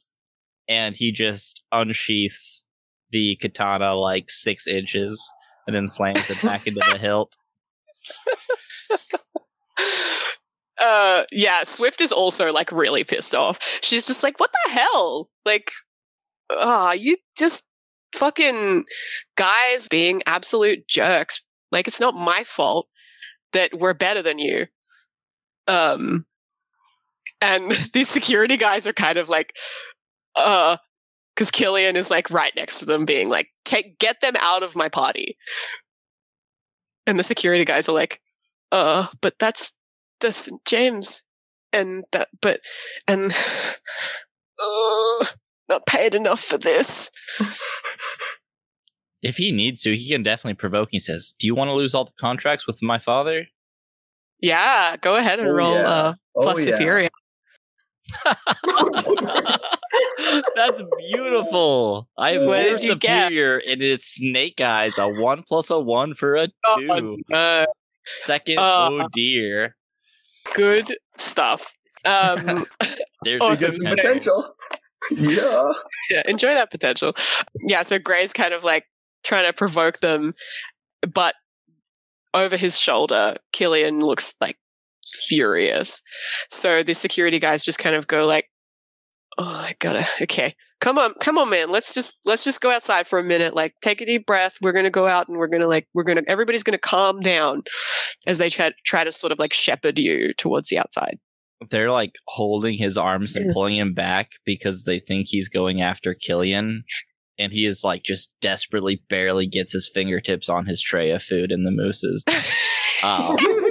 [0.68, 2.64] And he just unsheaths
[3.10, 5.32] the katana like six inches
[5.66, 7.36] and then slams it back into the hilt.
[10.80, 15.28] uh yeah swift is also like really pissed off she's just like what the hell
[15.44, 15.70] like
[16.50, 17.64] ah you just
[18.14, 18.84] fucking
[19.36, 22.88] guys being absolute jerks like it's not my fault
[23.52, 24.66] that we're better than you
[25.68, 26.24] um
[27.40, 29.56] and these security guys are kind of like
[30.36, 30.76] uh
[31.34, 34.76] because killian is like right next to them being like take get them out of
[34.76, 35.36] my party
[37.06, 38.20] and the security guys are like
[38.72, 39.74] uh but that's
[40.20, 40.62] the St.
[40.66, 41.22] James
[41.72, 42.60] and that but
[43.08, 43.32] and
[44.62, 45.24] uh,
[45.68, 47.10] not paid enough for this.
[49.22, 50.88] If he needs to, he can definitely provoke.
[50.92, 53.48] He says, "Do you want to lose all the contracts with my father?"
[54.40, 55.88] Yeah, go ahead and Oh, roll yeah.
[55.88, 56.76] uh Oh, plus yeah.
[56.76, 57.10] superior.
[60.54, 62.08] That's beautiful.
[62.18, 63.28] I have What zero did you get?
[63.28, 64.98] superior, and it's snake eyes.
[64.98, 66.52] A one plus a one for a two.
[66.90, 67.66] Oh, uh,
[68.04, 69.76] Second, Uh, oh dear.
[70.54, 71.72] good stuff.
[72.04, 72.66] Um
[73.24, 73.76] There's awesome.
[73.84, 74.54] Potential.
[75.08, 75.30] potential.
[75.30, 75.72] yeah.
[76.10, 77.14] yeah, enjoy that potential.
[77.60, 78.84] Yeah, so Grey's kind of like
[79.22, 80.32] trying to provoke them,
[81.12, 81.34] but
[82.32, 84.56] over his shoulder, Killian looks like
[85.10, 86.02] furious.
[86.48, 88.46] So the security guys just kind of go like,
[89.38, 90.04] "Oh, I gotta.
[90.22, 91.70] Okay, come on, come on, man.
[91.70, 93.54] Let's just let's just go outside for a minute.
[93.54, 94.56] Like, take a deep breath.
[94.62, 97.62] We're gonna go out and we're gonna like we're gonna everybody's gonna calm down
[98.26, 101.18] as they try try to sort of like shepherd you towards the outside.
[101.68, 106.14] They're like holding his arms and pulling him back because they think he's going after
[106.14, 106.84] Killian.
[107.38, 111.52] And he is like just desperately barely gets his fingertips on his tray of food
[111.52, 112.24] and the mooses.
[113.02, 113.36] Oh.
[113.50, 113.69] Um,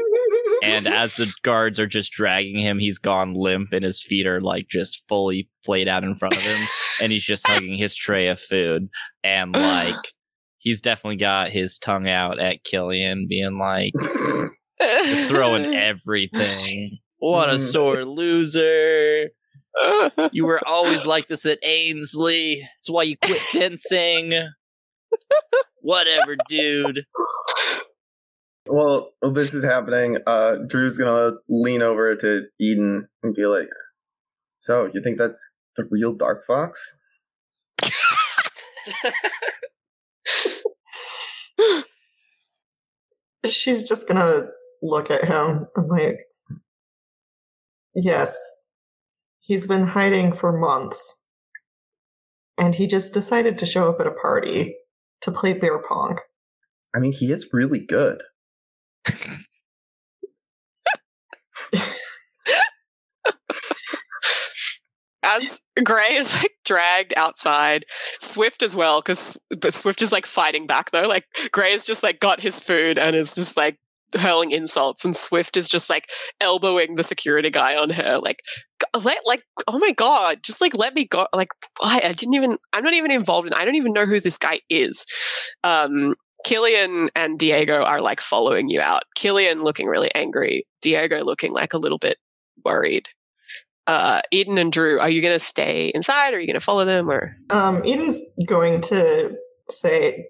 [0.63, 4.41] And as the guards are just dragging him, he's gone limp and his feet are
[4.41, 6.67] like just fully flayed out in front of him.
[7.01, 8.89] and he's just hugging his tray of food.
[9.23, 9.95] And like,
[10.57, 13.93] he's definitely got his tongue out at Killian, being like,
[15.27, 16.97] throwing everything.
[17.17, 17.71] What a Mhm.
[17.71, 19.29] sore loser.
[20.31, 22.61] You were always like this at Ainsley.
[22.77, 24.33] That's why you quit fencing.
[25.81, 27.05] Whatever, dude.
[28.71, 33.69] Well, this is happening, uh, Drew's gonna lean over to Eden and be like,
[34.59, 36.95] "So, you think that's the real Dark Fox?"
[43.45, 44.49] She's just gonna
[44.81, 46.19] look at him and like,
[47.95, 48.37] yes,
[49.39, 51.15] he's been hiding for months.
[52.57, 54.75] And he just decided to show up at a party
[55.21, 56.19] to play beer pong.
[56.93, 58.21] I mean, he is really good.
[65.21, 67.85] As Grey is like dragged outside,
[68.19, 71.03] Swift as well, because but Swift is like fighting back though.
[71.03, 73.77] Like Grey has just like got his food and is just like
[74.17, 76.09] hurling insults, and Swift is just like
[76.41, 78.19] elbowing the security guy on her.
[78.19, 78.41] Like,
[79.03, 81.27] let like oh my god, just like let me go.
[81.33, 81.49] Like
[81.81, 82.57] I, I didn't even.
[82.73, 83.53] I'm not even involved in.
[83.53, 85.05] I don't even know who this guy is.
[85.63, 89.03] Um, Killian and Diego are like following you out.
[89.15, 90.65] Killian looking really angry.
[90.81, 92.17] Diego looking like a little bit
[92.63, 93.09] worried.
[93.87, 96.33] Uh, Eden and Drew, are you going to stay inside?
[96.33, 97.09] Or are you going to follow them?
[97.09, 99.35] Or Um, Eden's going to
[99.69, 100.27] say,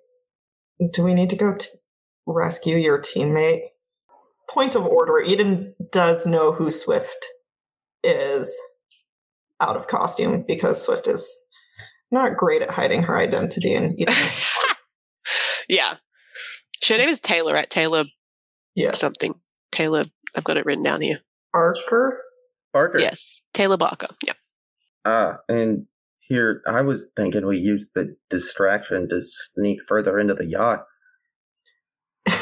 [0.93, 1.67] Do we need to go to
[2.25, 3.63] rescue your teammate?
[4.49, 7.27] Point of order Eden does know who Swift
[8.03, 8.57] is
[9.61, 11.37] out of costume because Swift is
[12.11, 13.73] not great at hiding her identity.
[13.73, 14.15] And Eden,
[15.69, 15.95] yeah,
[16.87, 18.05] her name is Taylor at Taylor
[18.75, 19.35] yes, something.
[19.71, 20.05] Taylor,
[20.35, 21.19] I've got it written down here.
[21.53, 22.21] Parker.
[22.73, 22.99] Parker.
[22.99, 24.07] Yes, Taylor Parker.
[24.25, 24.33] Yeah.
[25.05, 25.87] Ah, and
[26.19, 30.85] here I was thinking we used the distraction to sneak further into the yacht.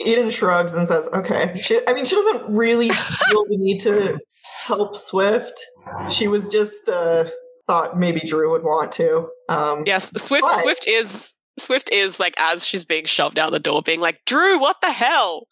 [0.00, 4.18] Eden shrugs and says, "Okay." She, I mean, she doesn't really feel the need to
[4.66, 5.64] help Swift.
[6.10, 7.24] She was just uh,
[7.66, 9.28] thought maybe Drew would want to.
[9.48, 10.42] Um, Yes, Swift.
[10.42, 14.20] But- Swift is Swift is like as she's being shoved out the door, being like,
[14.26, 15.46] "Drew, what the hell?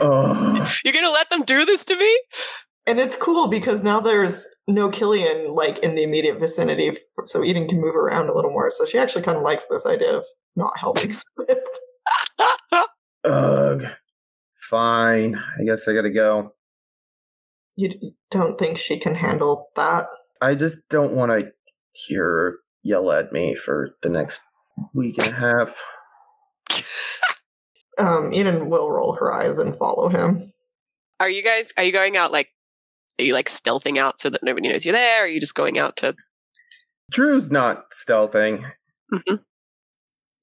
[0.00, 2.20] Oh, You're gonna let them do this to me?"
[2.86, 7.66] And it's cool because now there's no Killian like in the immediate vicinity, so Eden
[7.66, 8.70] can move around a little more.
[8.70, 11.80] So she actually kind of likes this idea of not helping Swift.
[13.24, 13.86] ugh.
[14.70, 15.36] Fine.
[15.36, 16.52] I guess I gotta go.
[17.76, 17.90] You
[18.30, 20.06] don't think she can handle that?
[20.40, 21.52] I just don't want to
[22.06, 24.42] hear her yell at me for the next
[24.94, 25.82] week and a half.
[27.98, 30.52] Um, Eden will roll her eyes and follow him.
[31.18, 31.72] Are you guys?
[31.78, 32.48] Are you going out like?
[33.18, 35.22] Are you like stealthing out so that nobody knows you're there?
[35.22, 36.14] Or are you just going out to?
[37.10, 38.70] Drew's not stealthing.
[39.14, 39.40] Mhm.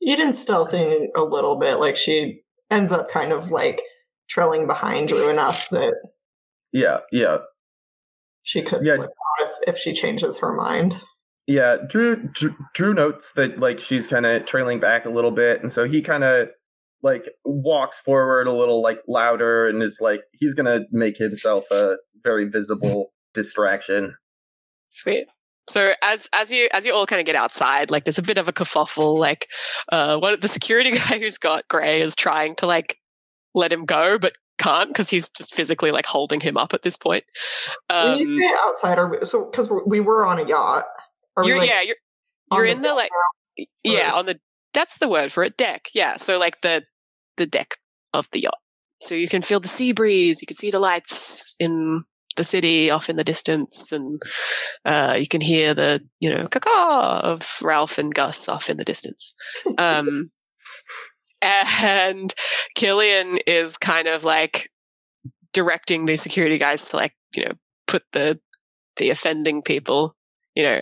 [0.04, 2.42] Eden's stealthing a little bit, like she
[2.72, 3.84] ends up kind of like
[4.28, 5.94] trailing behind Drew enough that
[6.72, 7.38] Yeah, yeah,
[8.42, 8.96] she could Yeah.
[8.96, 10.96] slip out if, if she changes her mind.
[11.48, 11.78] Yeah.
[11.88, 15.72] Drew Drew, Drew notes that like she's kind of trailing back a little bit, and
[15.72, 16.50] so he kind of
[17.02, 21.98] like walks forward a little like louder, and is like he's gonna make himself a
[22.24, 24.16] very visible distraction.
[24.90, 25.30] Sweet.
[25.68, 28.38] So as as you as you all kind of get outside, like there's a bit
[28.38, 29.18] of a kerfuffle.
[29.18, 29.48] Like,
[29.92, 32.98] uh, one of the security guy who's got Grey is trying to like
[33.56, 36.98] let him go, but can't because he's just physically like holding him up at this
[36.98, 37.24] point.
[37.90, 40.86] Um, when you say outside, are we, so because we were on a yacht.
[41.42, 41.96] You're like, yeah, you're
[42.52, 43.10] you're in the deck
[43.58, 44.40] like yeah on the
[44.74, 45.88] that's the word for it deck.
[45.94, 46.84] Yeah, so like the
[47.38, 47.76] the deck
[48.14, 48.58] of the yacht.
[49.02, 50.42] So you can feel the sea breeze.
[50.42, 52.04] You can see the lights in
[52.36, 54.22] the city off in the distance, and
[54.86, 58.86] uh, you can hear the you know caca of Ralph and Gus off in the
[58.86, 59.36] distance.
[59.78, 60.30] Um,
[61.42, 62.34] and
[62.76, 64.70] Killian is kind of like
[65.52, 67.52] directing the security guys to like you know
[67.88, 68.40] put the
[68.98, 70.16] the offending people
[70.56, 70.82] you know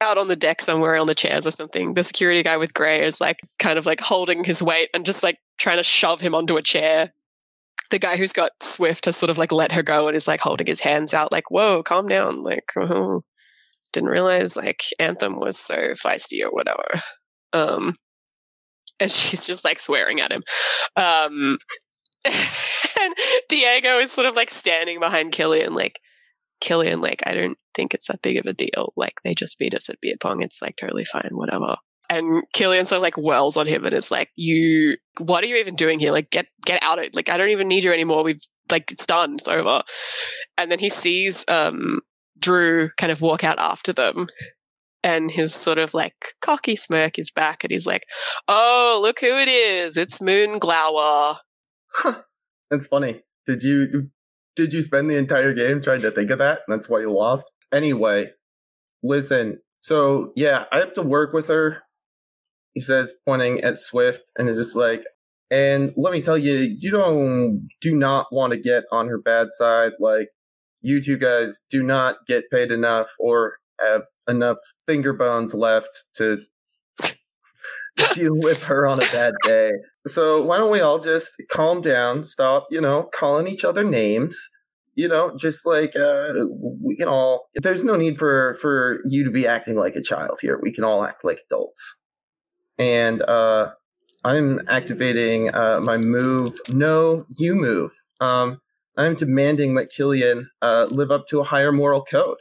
[0.00, 1.94] out on the deck somewhere on the chairs or something.
[1.94, 5.22] The security guy with Grey is like kind of like holding his weight and just
[5.22, 7.10] like trying to shove him onto a chair.
[7.90, 10.40] The guy who's got Swift has sort of like let her go and is like
[10.40, 12.42] holding his hands out, like, whoa, calm down.
[12.42, 13.22] Like, oh,
[13.92, 16.84] didn't realize like Anthem was so feisty or whatever.
[17.52, 17.96] Um,
[19.00, 20.42] and she's just like swearing at him.
[20.96, 21.58] Um,
[22.26, 23.14] and
[23.48, 25.98] Diego is sort of like standing behind Killian, like,
[26.60, 28.92] Killian, like, I don't think it's that big of a deal.
[28.96, 30.42] Like, they just beat us at beer pong.
[30.42, 31.76] It's like totally fine, whatever.
[32.08, 35.56] And Killian sort of like wells on him and is like, You, what are you
[35.56, 36.12] even doing here?
[36.12, 37.14] Like, get, get out of it.
[37.14, 38.24] Like, I don't even need you anymore.
[38.24, 39.34] We've, like, it's done.
[39.34, 39.82] It's over.
[40.58, 42.00] And then he sees, um,
[42.40, 44.26] Drew kind of walk out after them.
[45.02, 48.04] And his sort of like cocky smirk is back, and he's like,
[48.48, 49.96] Oh, look who it is.
[49.96, 51.36] It's Moonglower.
[52.70, 53.22] That's funny.
[53.46, 54.10] Did you
[54.56, 56.60] did you spend the entire game trying to think of that?
[56.68, 57.50] That's why you lost.
[57.72, 58.30] Anyway,
[59.02, 59.60] listen.
[59.80, 61.82] So yeah, I have to work with her.
[62.74, 65.02] He says, pointing at Swift, and is just like,
[65.50, 69.48] and let me tell you, you don't do not want to get on her bad
[69.50, 69.92] side.
[69.98, 70.28] Like
[70.80, 76.38] you two guys do not get paid enough or have enough finger bones left to
[78.14, 79.72] deal with her on a bad day.
[80.10, 84.50] So why don't we all just calm down, stop, you know, calling each other names.
[84.96, 86.34] You know, just like uh,
[86.82, 87.48] we can all.
[87.54, 90.58] There's no need for for you to be acting like a child here.
[90.60, 91.96] We can all act like adults.
[92.76, 93.70] And uh,
[94.24, 96.54] I'm activating uh, my move.
[96.68, 97.92] No, you move.
[98.20, 98.60] Um,
[98.96, 102.36] I'm demanding that Killian uh, live up to a higher moral code.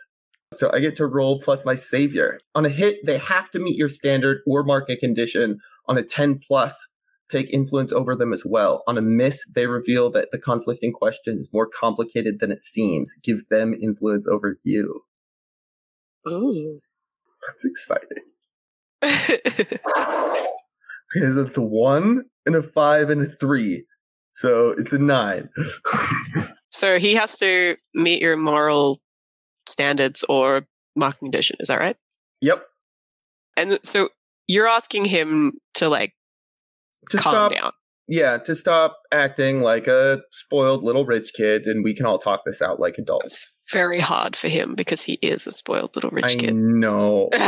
[0.51, 2.39] So I get to roll plus my savior.
[2.55, 5.59] On a hit, they have to meet your standard or mark a condition.
[5.87, 6.87] On a 10 plus,
[7.29, 8.83] take influence over them as well.
[8.87, 13.15] On a miss, they reveal that the conflicting question is more complicated than it seems.
[13.23, 15.01] Give them influence over you.
[16.27, 16.79] Ooh.
[17.47, 18.23] That's exciting.
[21.11, 23.85] Because it's a one and a five and a three.
[24.33, 25.49] So it's a nine.
[26.71, 28.99] so he has to meet your moral
[29.67, 31.57] standards or marking condition.
[31.59, 31.97] Is that right?
[32.41, 32.63] Yep.
[33.57, 34.09] And so
[34.47, 36.13] you're asking him to like
[37.09, 37.71] To calm stop down.
[38.07, 42.41] yeah, to stop acting like a spoiled little rich kid and we can all talk
[42.45, 43.51] this out like adults.
[43.63, 46.55] It's very hard for him because he is a spoiled little rich I kid.
[46.55, 47.29] know.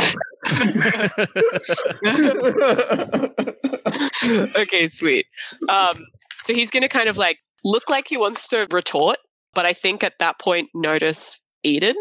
[4.56, 5.26] okay, sweet.
[5.68, 6.06] Um,
[6.38, 9.18] so he's going to kind of like look like he wants to retort,
[9.54, 11.94] but I think at that point notice Eden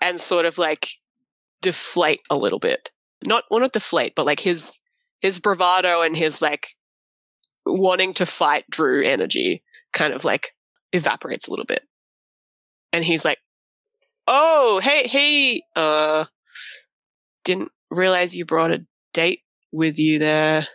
[0.00, 0.88] and sort of like
[1.60, 2.90] deflate a little bit.
[3.26, 4.80] Not well, not deflate, but like his
[5.20, 6.68] his bravado and his like
[7.72, 9.62] wanting to fight Drew energy
[9.92, 10.54] kind of like
[10.92, 11.82] evaporates a little bit.
[12.92, 13.38] And he's like,
[14.26, 16.24] "Oh, hey, hey, uh,
[17.44, 19.42] didn't realize you brought a date
[19.72, 20.66] with you there."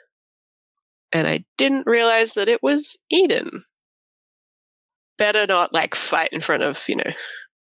[1.16, 3.50] and I didn't realize that it was Eden.
[5.18, 7.10] Better not like fight in front of, you know,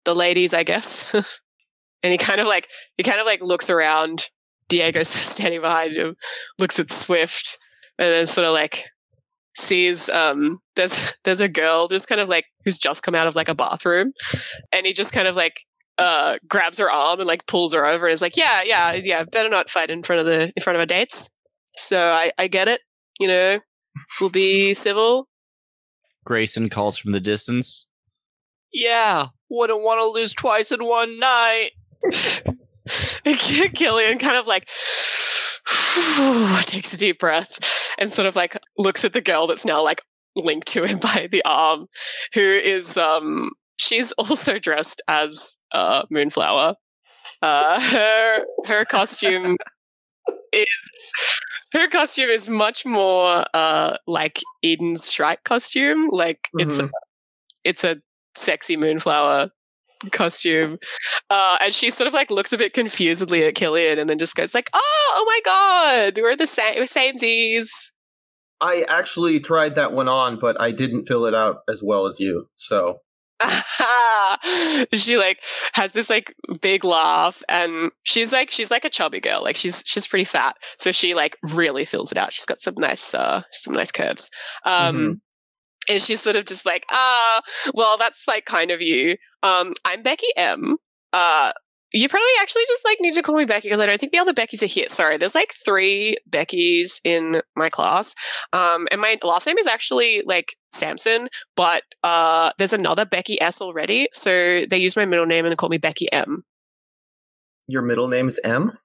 [0.04, 1.14] the ladies, I guess.
[2.04, 2.68] and he kind of like
[2.98, 4.28] he kind of like looks around.
[4.68, 6.18] Diego's standing behind him,
[6.60, 7.58] looks at Swift,
[7.98, 8.84] and then sort of like
[9.56, 13.36] sees um there's there's a girl just kind of like who's just come out of
[13.36, 14.12] like a bathroom
[14.74, 15.62] and he just kind of like
[15.97, 19.24] uh grabs her arm and like pulls her over and is like yeah yeah yeah
[19.24, 21.30] better not fight in front of the in front of our dates
[21.72, 22.82] so i i get it
[23.20, 23.60] you know,
[24.20, 25.28] we'll be civil.
[26.26, 27.86] Grayson calls from the distance.
[28.74, 31.72] Yeah, wouldn't want to lose twice in one night.
[33.74, 34.70] Killian kind of like
[36.66, 40.01] takes a deep breath and sort of like looks at the girl that's now like
[40.36, 41.88] linked to him by the arm,
[42.34, 46.76] who is um she's also dressed as uh Moonflower.
[47.41, 49.57] Uh her her costume
[50.53, 50.68] is
[51.74, 56.09] her costume is much more uh like Eden's strike costume.
[56.11, 56.89] Like it's a,
[57.63, 57.97] it's a
[58.36, 59.49] sexy moonflower
[60.10, 60.78] costume.
[61.30, 64.36] Uh and she sort of like looks a bit confusedly at Killian and then just
[64.36, 67.91] goes like, Oh, oh my god, we're the same we're samesies.
[68.62, 72.20] I actually tried that one on, but I didn't fill it out as well as
[72.20, 72.47] you.
[72.56, 72.99] So
[74.93, 75.43] she like
[75.74, 79.84] has this like big laugh and she's like she's like a chubby girl like she's
[79.86, 83.41] she's pretty fat so she like really fills it out she's got some nice uh
[83.51, 84.30] some nice curves
[84.64, 85.20] um Mhm.
[85.90, 87.42] And she's sort of just like ah
[87.74, 90.78] well that's like kind of you um i'm becky m
[91.14, 91.52] uh
[91.96, 94.18] you probably actually just like need to call me Becky because I don't think the
[94.18, 94.90] other Beckys are here.
[94.90, 98.14] Sorry, there's like three Beckys in my class.
[98.52, 103.62] Um, and my last name is actually like Samson, but uh, there's another Becky S
[103.62, 104.10] already.
[104.12, 106.44] So they use my middle name and they call me Becky M.
[107.68, 108.78] your middle name is M?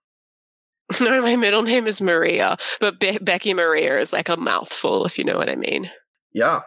[1.01, 5.19] no, my middle name is Maria, but Be- Becky Maria is like a mouthful, if
[5.19, 5.89] you know what I mean.
[6.33, 6.61] Yeah.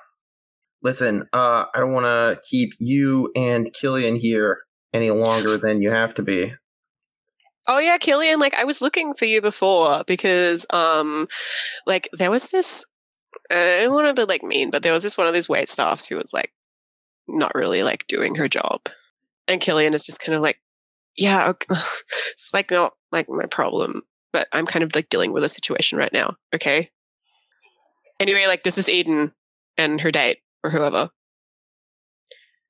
[0.83, 4.59] Listen, uh, I don't want to keep you and Killian here
[4.93, 6.53] any longer than you have to be.
[7.67, 11.27] Oh yeah, Killian, like I was looking for you before because um
[11.85, 12.85] like there was this
[13.49, 15.69] I don't want to be like mean, but there was this one of these wait
[15.69, 16.51] staffs who was like
[17.27, 18.81] not really like doing her job.
[19.47, 20.59] And Killian is just kind of like,
[21.17, 21.67] yeah, ok-
[22.31, 24.01] it's like not like my problem,
[24.33, 26.89] but I'm kind of like dealing with a situation right now, okay?
[28.19, 29.31] Anyway, like this is Eden
[29.77, 31.09] and her date or whoever.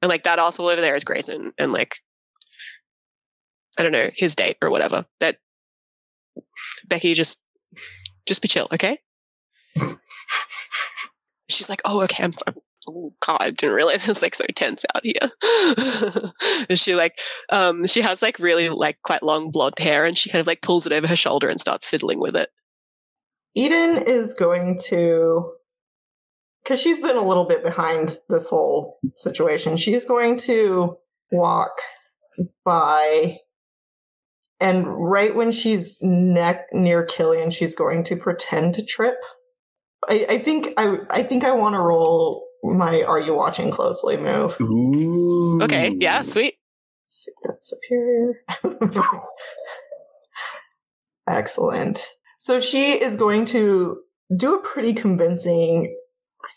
[0.01, 1.95] And like that also over there is Grayson and like
[3.77, 5.05] I don't know, his date or whatever.
[5.19, 5.37] That
[6.87, 7.43] Becky just
[8.27, 8.97] just be chill, okay?
[11.49, 12.55] She's like, "Oh, okay, I'm, I'm
[12.87, 15.13] oh god i didn't realize it was like so tense out here
[16.69, 17.19] and she like
[17.49, 20.61] um she has like really like quite long blonde hair and she kind of like
[20.61, 22.49] pulls it over her shoulder and starts fiddling with it
[23.55, 25.53] eden is going to
[26.64, 30.95] because she's been a little bit behind this whole situation she's going to
[31.32, 31.72] walk
[32.64, 33.38] by
[34.59, 39.18] and right when she's neck near killian she's going to pretend to trip
[40.09, 44.18] I, I think I I think I want to roll my "Are you watching closely?"
[44.18, 44.59] move.
[44.59, 45.61] Ooh.
[45.61, 46.55] okay yeah sweet
[47.03, 48.34] Let's see, that's superior.
[51.28, 52.07] Excellent.
[52.39, 53.97] So she is going to
[54.36, 55.95] do a pretty convincing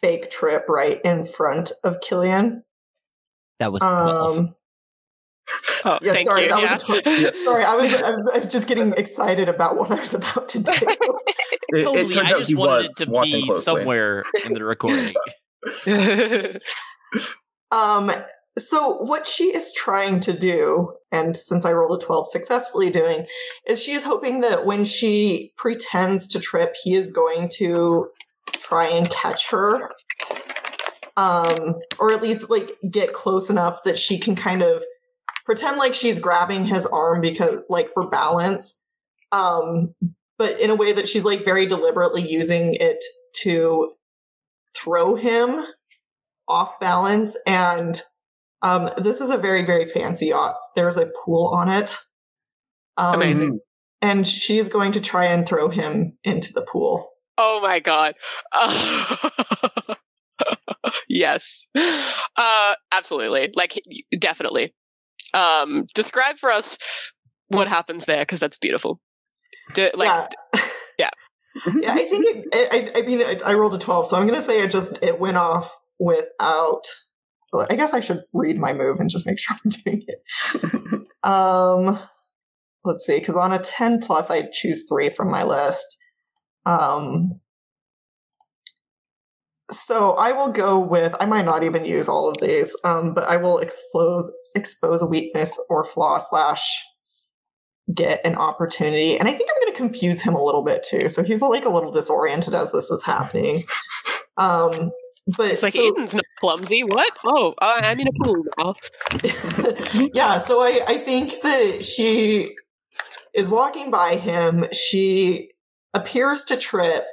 [0.01, 2.62] fake trip right in front of Killian.
[3.59, 4.55] That was Um,
[5.84, 7.28] oh Yeah, thank sorry, you that was yeah.
[7.28, 9.97] a tw- sorry, I was, I was I was just getting excited about what I
[9.97, 10.72] was about to do.
[11.70, 13.62] It, it turns I out just he wanted was it to watching be closely.
[13.62, 15.14] somewhere in the recording.
[17.72, 18.12] Um,
[18.59, 23.26] so what she is trying to do, and since I rolled a 12 successfully doing,
[23.66, 28.09] is she is hoping that when she pretends to trip, he is going to
[28.53, 29.91] try and catch her.
[31.17, 34.85] Um, or at least like get close enough that she can kind of
[35.47, 38.81] pretend like she's grabbing his arm because like for balance.
[39.33, 39.95] Um,
[40.39, 43.03] but in a way that she's like very deliberately using it
[43.43, 43.93] to
[44.77, 45.65] throw him
[46.49, 48.03] off balance and
[48.63, 51.99] um, this is a very very fancy yacht there's a pool on it
[52.97, 53.61] um, Amazing.
[54.01, 58.14] and she is going to try and throw him into the pool oh my god.
[61.09, 61.66] Yes.
[62.37, 63.51] Uh absolutely.
[63.55, 63.80] Like
[64.18, 64.74] definitely.
[65.34, 66.78] Um describe for us
[67.49, 69.01] what happens there because that's beautiful.
[69.74, 70.61] Do, like yeah.
[70.99, 71.11] yeah.
[71.80, 74.39] yeah i think it, I, I mean I, I rolled a 12 so i'm going
[74.39, 76.82] to say it just it went off without
[77.68, 81.09] i guess i should read my move and just make sure i'm doing it.
[81.24, 81.99] Um
[82.84, 85.97] let's see because on a 10 plus i choose three from my list
[86.67, 87.41] um
[89.71, 93.25] so i will go with i might not even use all of these um but
[93.25, 96.85] i will expose expose a weakness or flaw slash
[97.95, 101.09] get an opportunity and i think i'm going to confuse him a little bit too
[101.09, 103.62] so he's like a little disoriented as this is happening
[104.37, 104.91] um
[105.37, 106.83] but it's like so- Eden's not clumsy.
[106.83, 107.12] What?
[107.25, 108.75] Oh, uh, I'm in a pool now.
[110.14, 112.55] yeah, so I, I think that she
[113.35, 114.67] is walking by him.
[114.73, 115.51] She
[115.97, 117.05] appears to trip.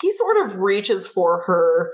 [0.00, 1.92] He sort of reaches for her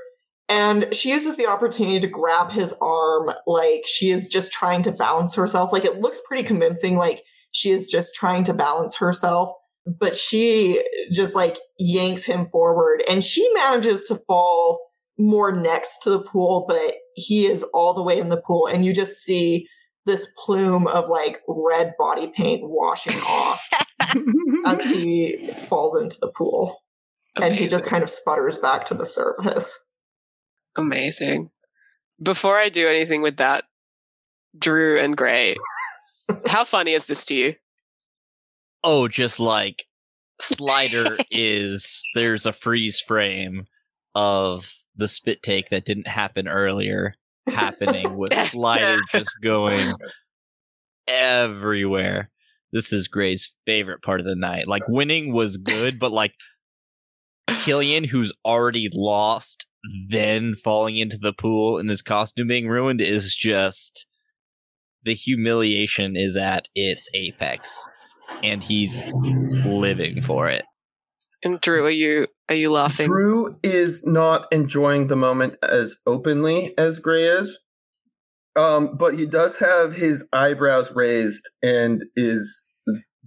[0.49, 4.93] and she uses the opportunity to grab his arm like she is just trying to
[4.93, 5.73] balance herself.
[5.73, 7.23] Like it looks pretty convincing, like
[7.53, 9.51] she is just trying to balance herself.
[9.87, 10.83] But she
[11.13, 14.81] just like yanks him forward and she manages to fall
[15.19, 18.87] more next to the pool, but he is all the way in the pool, and
[18.87, 19.67] you just see
[20.07, 23.69] this plume of like red body paint washing off
[24.69, 26.83] as he falls into the pool.
[27.41, 29.81] And he just kind of sputters back to the surface.
[30.77, 31.51] Amazing.
[32.21, 33.65] Before I do anything with that,
[34.59, 35.57] Drew and Grey,
[36.47, 37.55] how funny is this to you?
[38.85, 39.87] oh, just like
[40.41, 43.67] Slider is there's a freeze frame
[44.15, 47.15] of the spit take that didn't happen earlier
[47.49, 49.93] happening with Slider just going
[51.07, 52.31] everywhere.
[52.73, 54.67] This is Grey's favorite part of the night.
[54.67, 56.35] Like winning was good, but like
[57.49, 59.67] Killian, who's already lost,
[60.09, 64.07] then falling into the pool and his costume being ruined is just
[65.05, 67.89] the humiliation is at its apex.
[68.43, 69.03] And he's
[69.65, 70.65] living for it.
[71.43, 73.07] And Drew, are you are you laughing?
[73.07, 77.59] Drew is not enjoying the moment as openly as Grey is.
[78.57, 82.69] Um, but he does have his eyebrows raised and is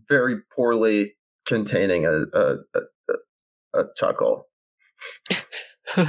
[0.09, 1.15] very poorly
[1.45, 4.47] containing a a, a, a, a chuckle.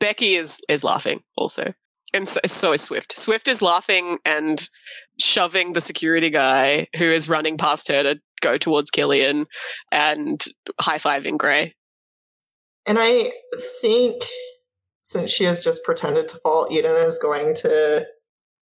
[0.00, 1.72] Becky is is laughing also,
[2.12, 3.16] and so, so is Swift.
[3.16, 4.68] Swift is laughing and
[5.18, 9.46] shoving the security guy who is running past her to go towards Killian
[9.90, 10.44] and
[10.80, 11.72] high fiving Grey.
[12.86, 13.32] And I
[13.80, 14.24] think
[15.02, 18.06] since she has just pretended to fall, Eden is going to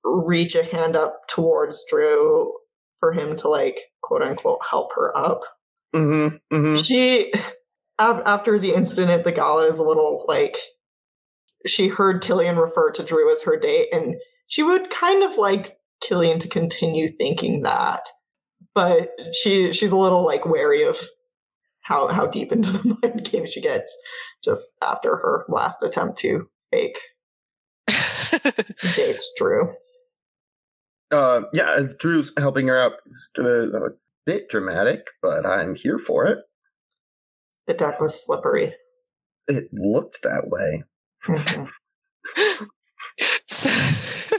[0.05, 2.53] reach a hand up towards Drew
[2.99, 5.43] for him to like quote unquote help her up.
[5.95, 6.37] Mm-hmm.
[6.55, 6.83] Mm-hmm.
[6.83, 7.33] She
[7.99, 10.57] af- after the incident at the gala is a little like
[11.67, 15.77] she heard Killian refer to Drew as her date and she would kind of like
[16.01, 18.09] Killian to continue thinking that.
[18.75, 20.99] But she she's a little like wary of
[21.83, 23.97] how how deep into the mind game she gets
[24.45, 26.99] just after her last attempt to fake
[27.87, 29.75] Dates Drew.
[31.11, 33.91] Uh, yeah, as Drew's helping her out, it's gonna a
[34.27, 36.39] bit dramatic, but I'm here for it.
[37.67, 38.75] The deck was slippery.
[39.49, 40.85] It looked that way.
[41.27, 41.69] Mhm.
[43.47, 43.71] so,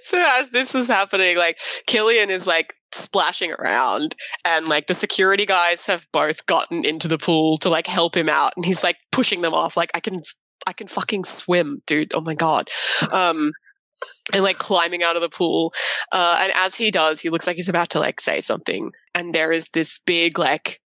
[0.00, 5.46] so as this is happening, like Killian is like splashing around, and like the security
[5.46, 8.96] guys have both gotten into the pool to like help him out, and he's like
[9.12, 9.76] pushing them off.
[9.76, 10.20] Like I can,
[10.66, 12.12] I can fucking swim, dude.
[12.14, 12.68] Oh my god.
[13.10, 13.52] Um,
[14.32, 15.72] and like climbing out of the pool.
[16.12, 19.34] Uh, and as he does, he looks like he's about to like say something, and
[19.34, 20.80] there is this big like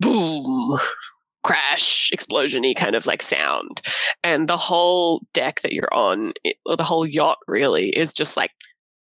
[0.00, 0.78] boom
[1.44, 3.82] crash explosion-y kind of like sound.
[4.22, 8.36] And the whole deck that you're on it, or the whole yacht really is just
[8.36, 8.52] like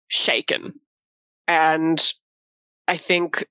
[0.08, 0.72] shaken.
[1.46, 2.00] And
[2.88, 3.46] i think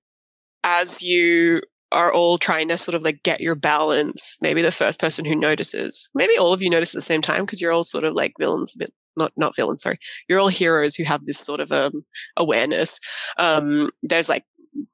[0.63, 4.99] as you are all trying to sort of like get your balance maybe the first
[4.99, 7.83] person who notices maybe all of you notice at the same time because you're all
[7.83, 9.97] sort of like villains a bit not not villains sorry
[10.27, 12.03] you're all heroes who have this sort of um
[12.37, 12.99] awareness
[13.37, 14.43] um there's like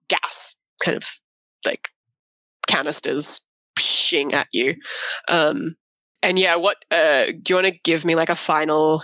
[0.08, 1.06] gas kind of
[1.66, 1.90] like
[2.68, 3.42] canisters
[3.76, 4.76] pushing at you.
[5.28, 5.76] Um,
[6.22, 9.02] and yeah, what uh, do you want to give me like a final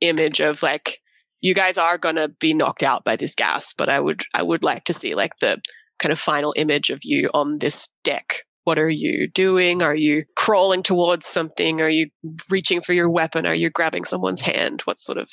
[0.00, 0.98] image of like
[1.40, 4.62] you guys are gonna be knocked out by this gas, but I would I would
[4.62, 5.60] like to see like the
[5.98, 8.42] kind of final image of you on this deck.
[8.68, 9.82] What are you doing?
[9.82, 11.80] Are you crawling towards something?
[11.80, 12.10] Are you
[12.50, 13.46] reaching for your weapon?
[13.46, 14.82] Are you grabbing someone's hand?
[14.82, 15.30] What sort of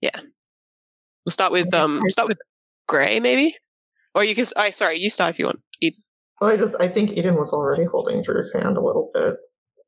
[0.00, 0.14] yeah?
[0.14, 2.38] We'll start with um start with
[2.86, 3.56] Grey maybe,
[4.14, 4.44] or you can.
[4.56, 5.58] I sorry, you start if you want.
[5.80, 5.98] Eden.
[6.40, 9.34] Well, I just I think Eden was already holding Drew's hand a little bit.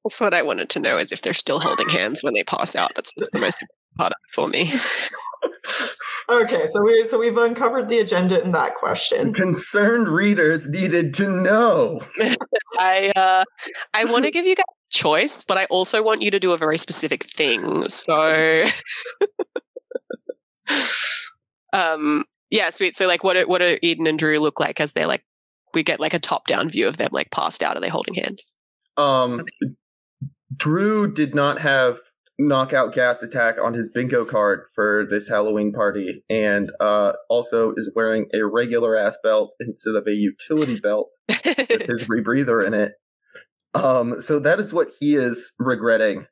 [0.02, 2.74] That's what I wanted to know is if they're still holding hands when they pass
[2.74, 2.96] out.
[2.96, 4.72] That's just the most important part for me.
[6.28, 9.32] Okay, so we so we've uncovered the agenda in that question.
[9.32, 12.02] Concerned readers needed to know.
[12.78, 13.44] I uh,
[13.92, 16.52] I want to give you guys a choice, but I also want you to do
[16.52, 17.88] a very specific thing.
[17.88, 18.64] So,
[21.72, 22.94] um, yeah, sweet.
[22.94, 25.24] So, like, what do- what do Eden and Drew look like as they're like?
[25.74, 27.76] We get like a top down view of them, like passed out.
[27.76, 28.54] Are they holding hands?
[28.96, 29.44] Um,
[30.56, 31.98] Drew did not have
[32.48, 37.90] knockout gas attack on his bingo card for this Halloween party, and uh, also is
[37.94, 42.92] wearing a regular ass belt instead of a utility belt with his rebreather in it.
[43.74, 46.26] Um, so that is what he is regretting,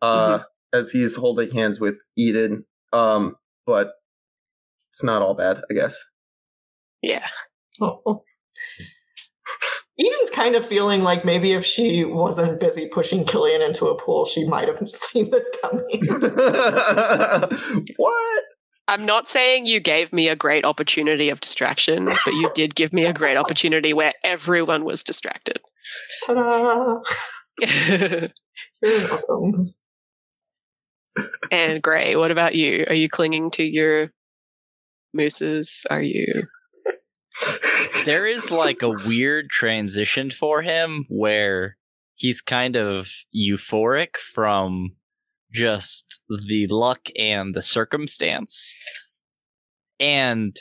[0.00, 0.40] uh,
[0.72, 2.64] as he's holding hands with Eden.
[2.92, 3.36] Um,
[3.66, 3.92] but
[4.90, 5.98] it's not all bad, I guess.
[7.02, 7.26] yeah.
[7.80, 8.22] Oh.
[10.00, 14.24] Eden's kind of feeling like maybe if she wasn't busy pushing Killian into a pool,
[14.26, 16.06] she might have seen this coming.
[17.96, 18.44] what?
[18.86, 22.92] I'm not saying you gave me a great opportunity of distraction, but you did give
[22.92, 25.60] me a great opportunity where everyone was distracted.
[26.24, 27.00] Ta-da!
[28.80, 29.74] You're welcome.
[31.50, 32.86] and Grey, what about you?
[32.88, 34.10] Are you clinging to your
[35.12, 35.84] mooses?
[35.90, 36.44] Are you?
[38.04, 41.76] There is like a weird transition for him where
[42.14, 44.92] he's kind of euphoric from
[45.52, 48.74] just the luck and the circumstance.
[50.00, 50.56] And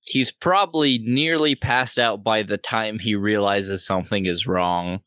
[0.00, 5.00] he's probably nearly passed out by the time he realizes something is wrong.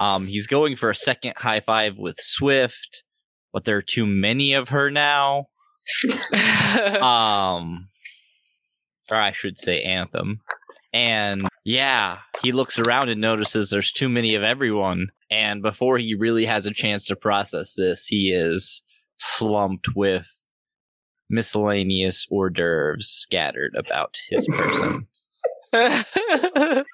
[0.00, 3.02] Um, he's going for a second high five with Swift,
[3.52, 5.46] but there are too many of her now.
[7.02, 7.88] Um,
[9.10, 10.40] or I should say Anthem.
[10.92, 15.08] And yeah, he looks around and notices there's too many of everyone.
[15.30, 18.82] And before he really has a chance to process this, he is
[19.18, 20.28] slumped with
[21.30, 25.06] miscellaneous hors d'oeuvres scattered about his person.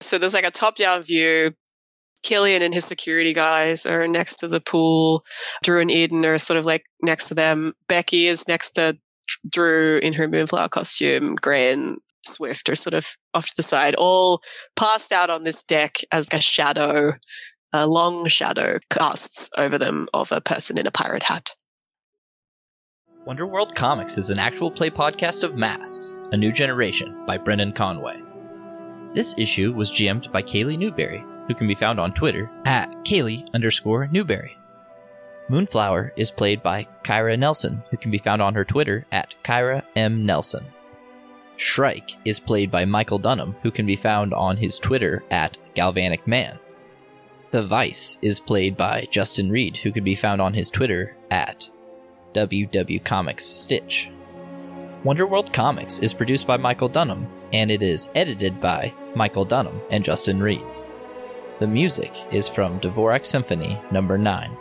[0.00, 1.54] so there's like a top down view.
[2.22, 5.24] Killian and his security guys are next to the pool.
[5.62, 7.72] Drew and Eden are sort of like next to them.
[7.88, 8.98] Becky is next to
[9.48, 11.36] Drew in her moonflower costume.
[11.36, 11.76] Grey
[12.24, 14.42] Swift are sort of off to the side, all
[14.76, 17.12] passed out on this deck as a shadow,
[17.72, 21.50] a long shadow casts over them of a person in a pirate hat.
[23.26, 28.20] Wonderworld Comics is an actual play podcast of Masks, A New Generation by Brendan Conway.
[29.14, 33.46] This issue was GM'd by Kaylee Newberry, who can be found on Twitter at Kaylee
[33.54, 34.56] underscore Newberry.
[35.50, 39.82] Moonflower is played by Kyra Nelson, who can be found on her Twitter at Kyra
[39.96, 40.24] M.
[40.24, 40.64] Nelson.
[41.56, 46.24] Shrike is played by Michael Dunham, who can be found on his Twitter at Galvanic
[46.24, 46.60] Man.
[47.50, 51.68] The Vice is played by Justin Reed, who can be found on his Twitter at
[52.32, 54.08] WW Comics Stitch.
[55.02, 60.04] Wonderworld Comics is produced by Michael Dunham, and it is edited by Michael Dunham and
[60.04, 60.62] Justin Reed.
[61.58, 64.56] The music is from Dvorak Symphony Number 9.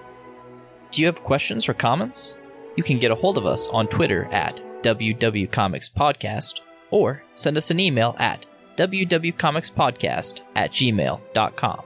[0.92, 2.36] Do you have questions or comments?
[2.76, 6.62] You can get a hold of us on Twitter at WW Comics Podcast
[6.92, 8.46] or send us an email at
[8.78, 11.82] wwwcomicspodcast at gmail.com.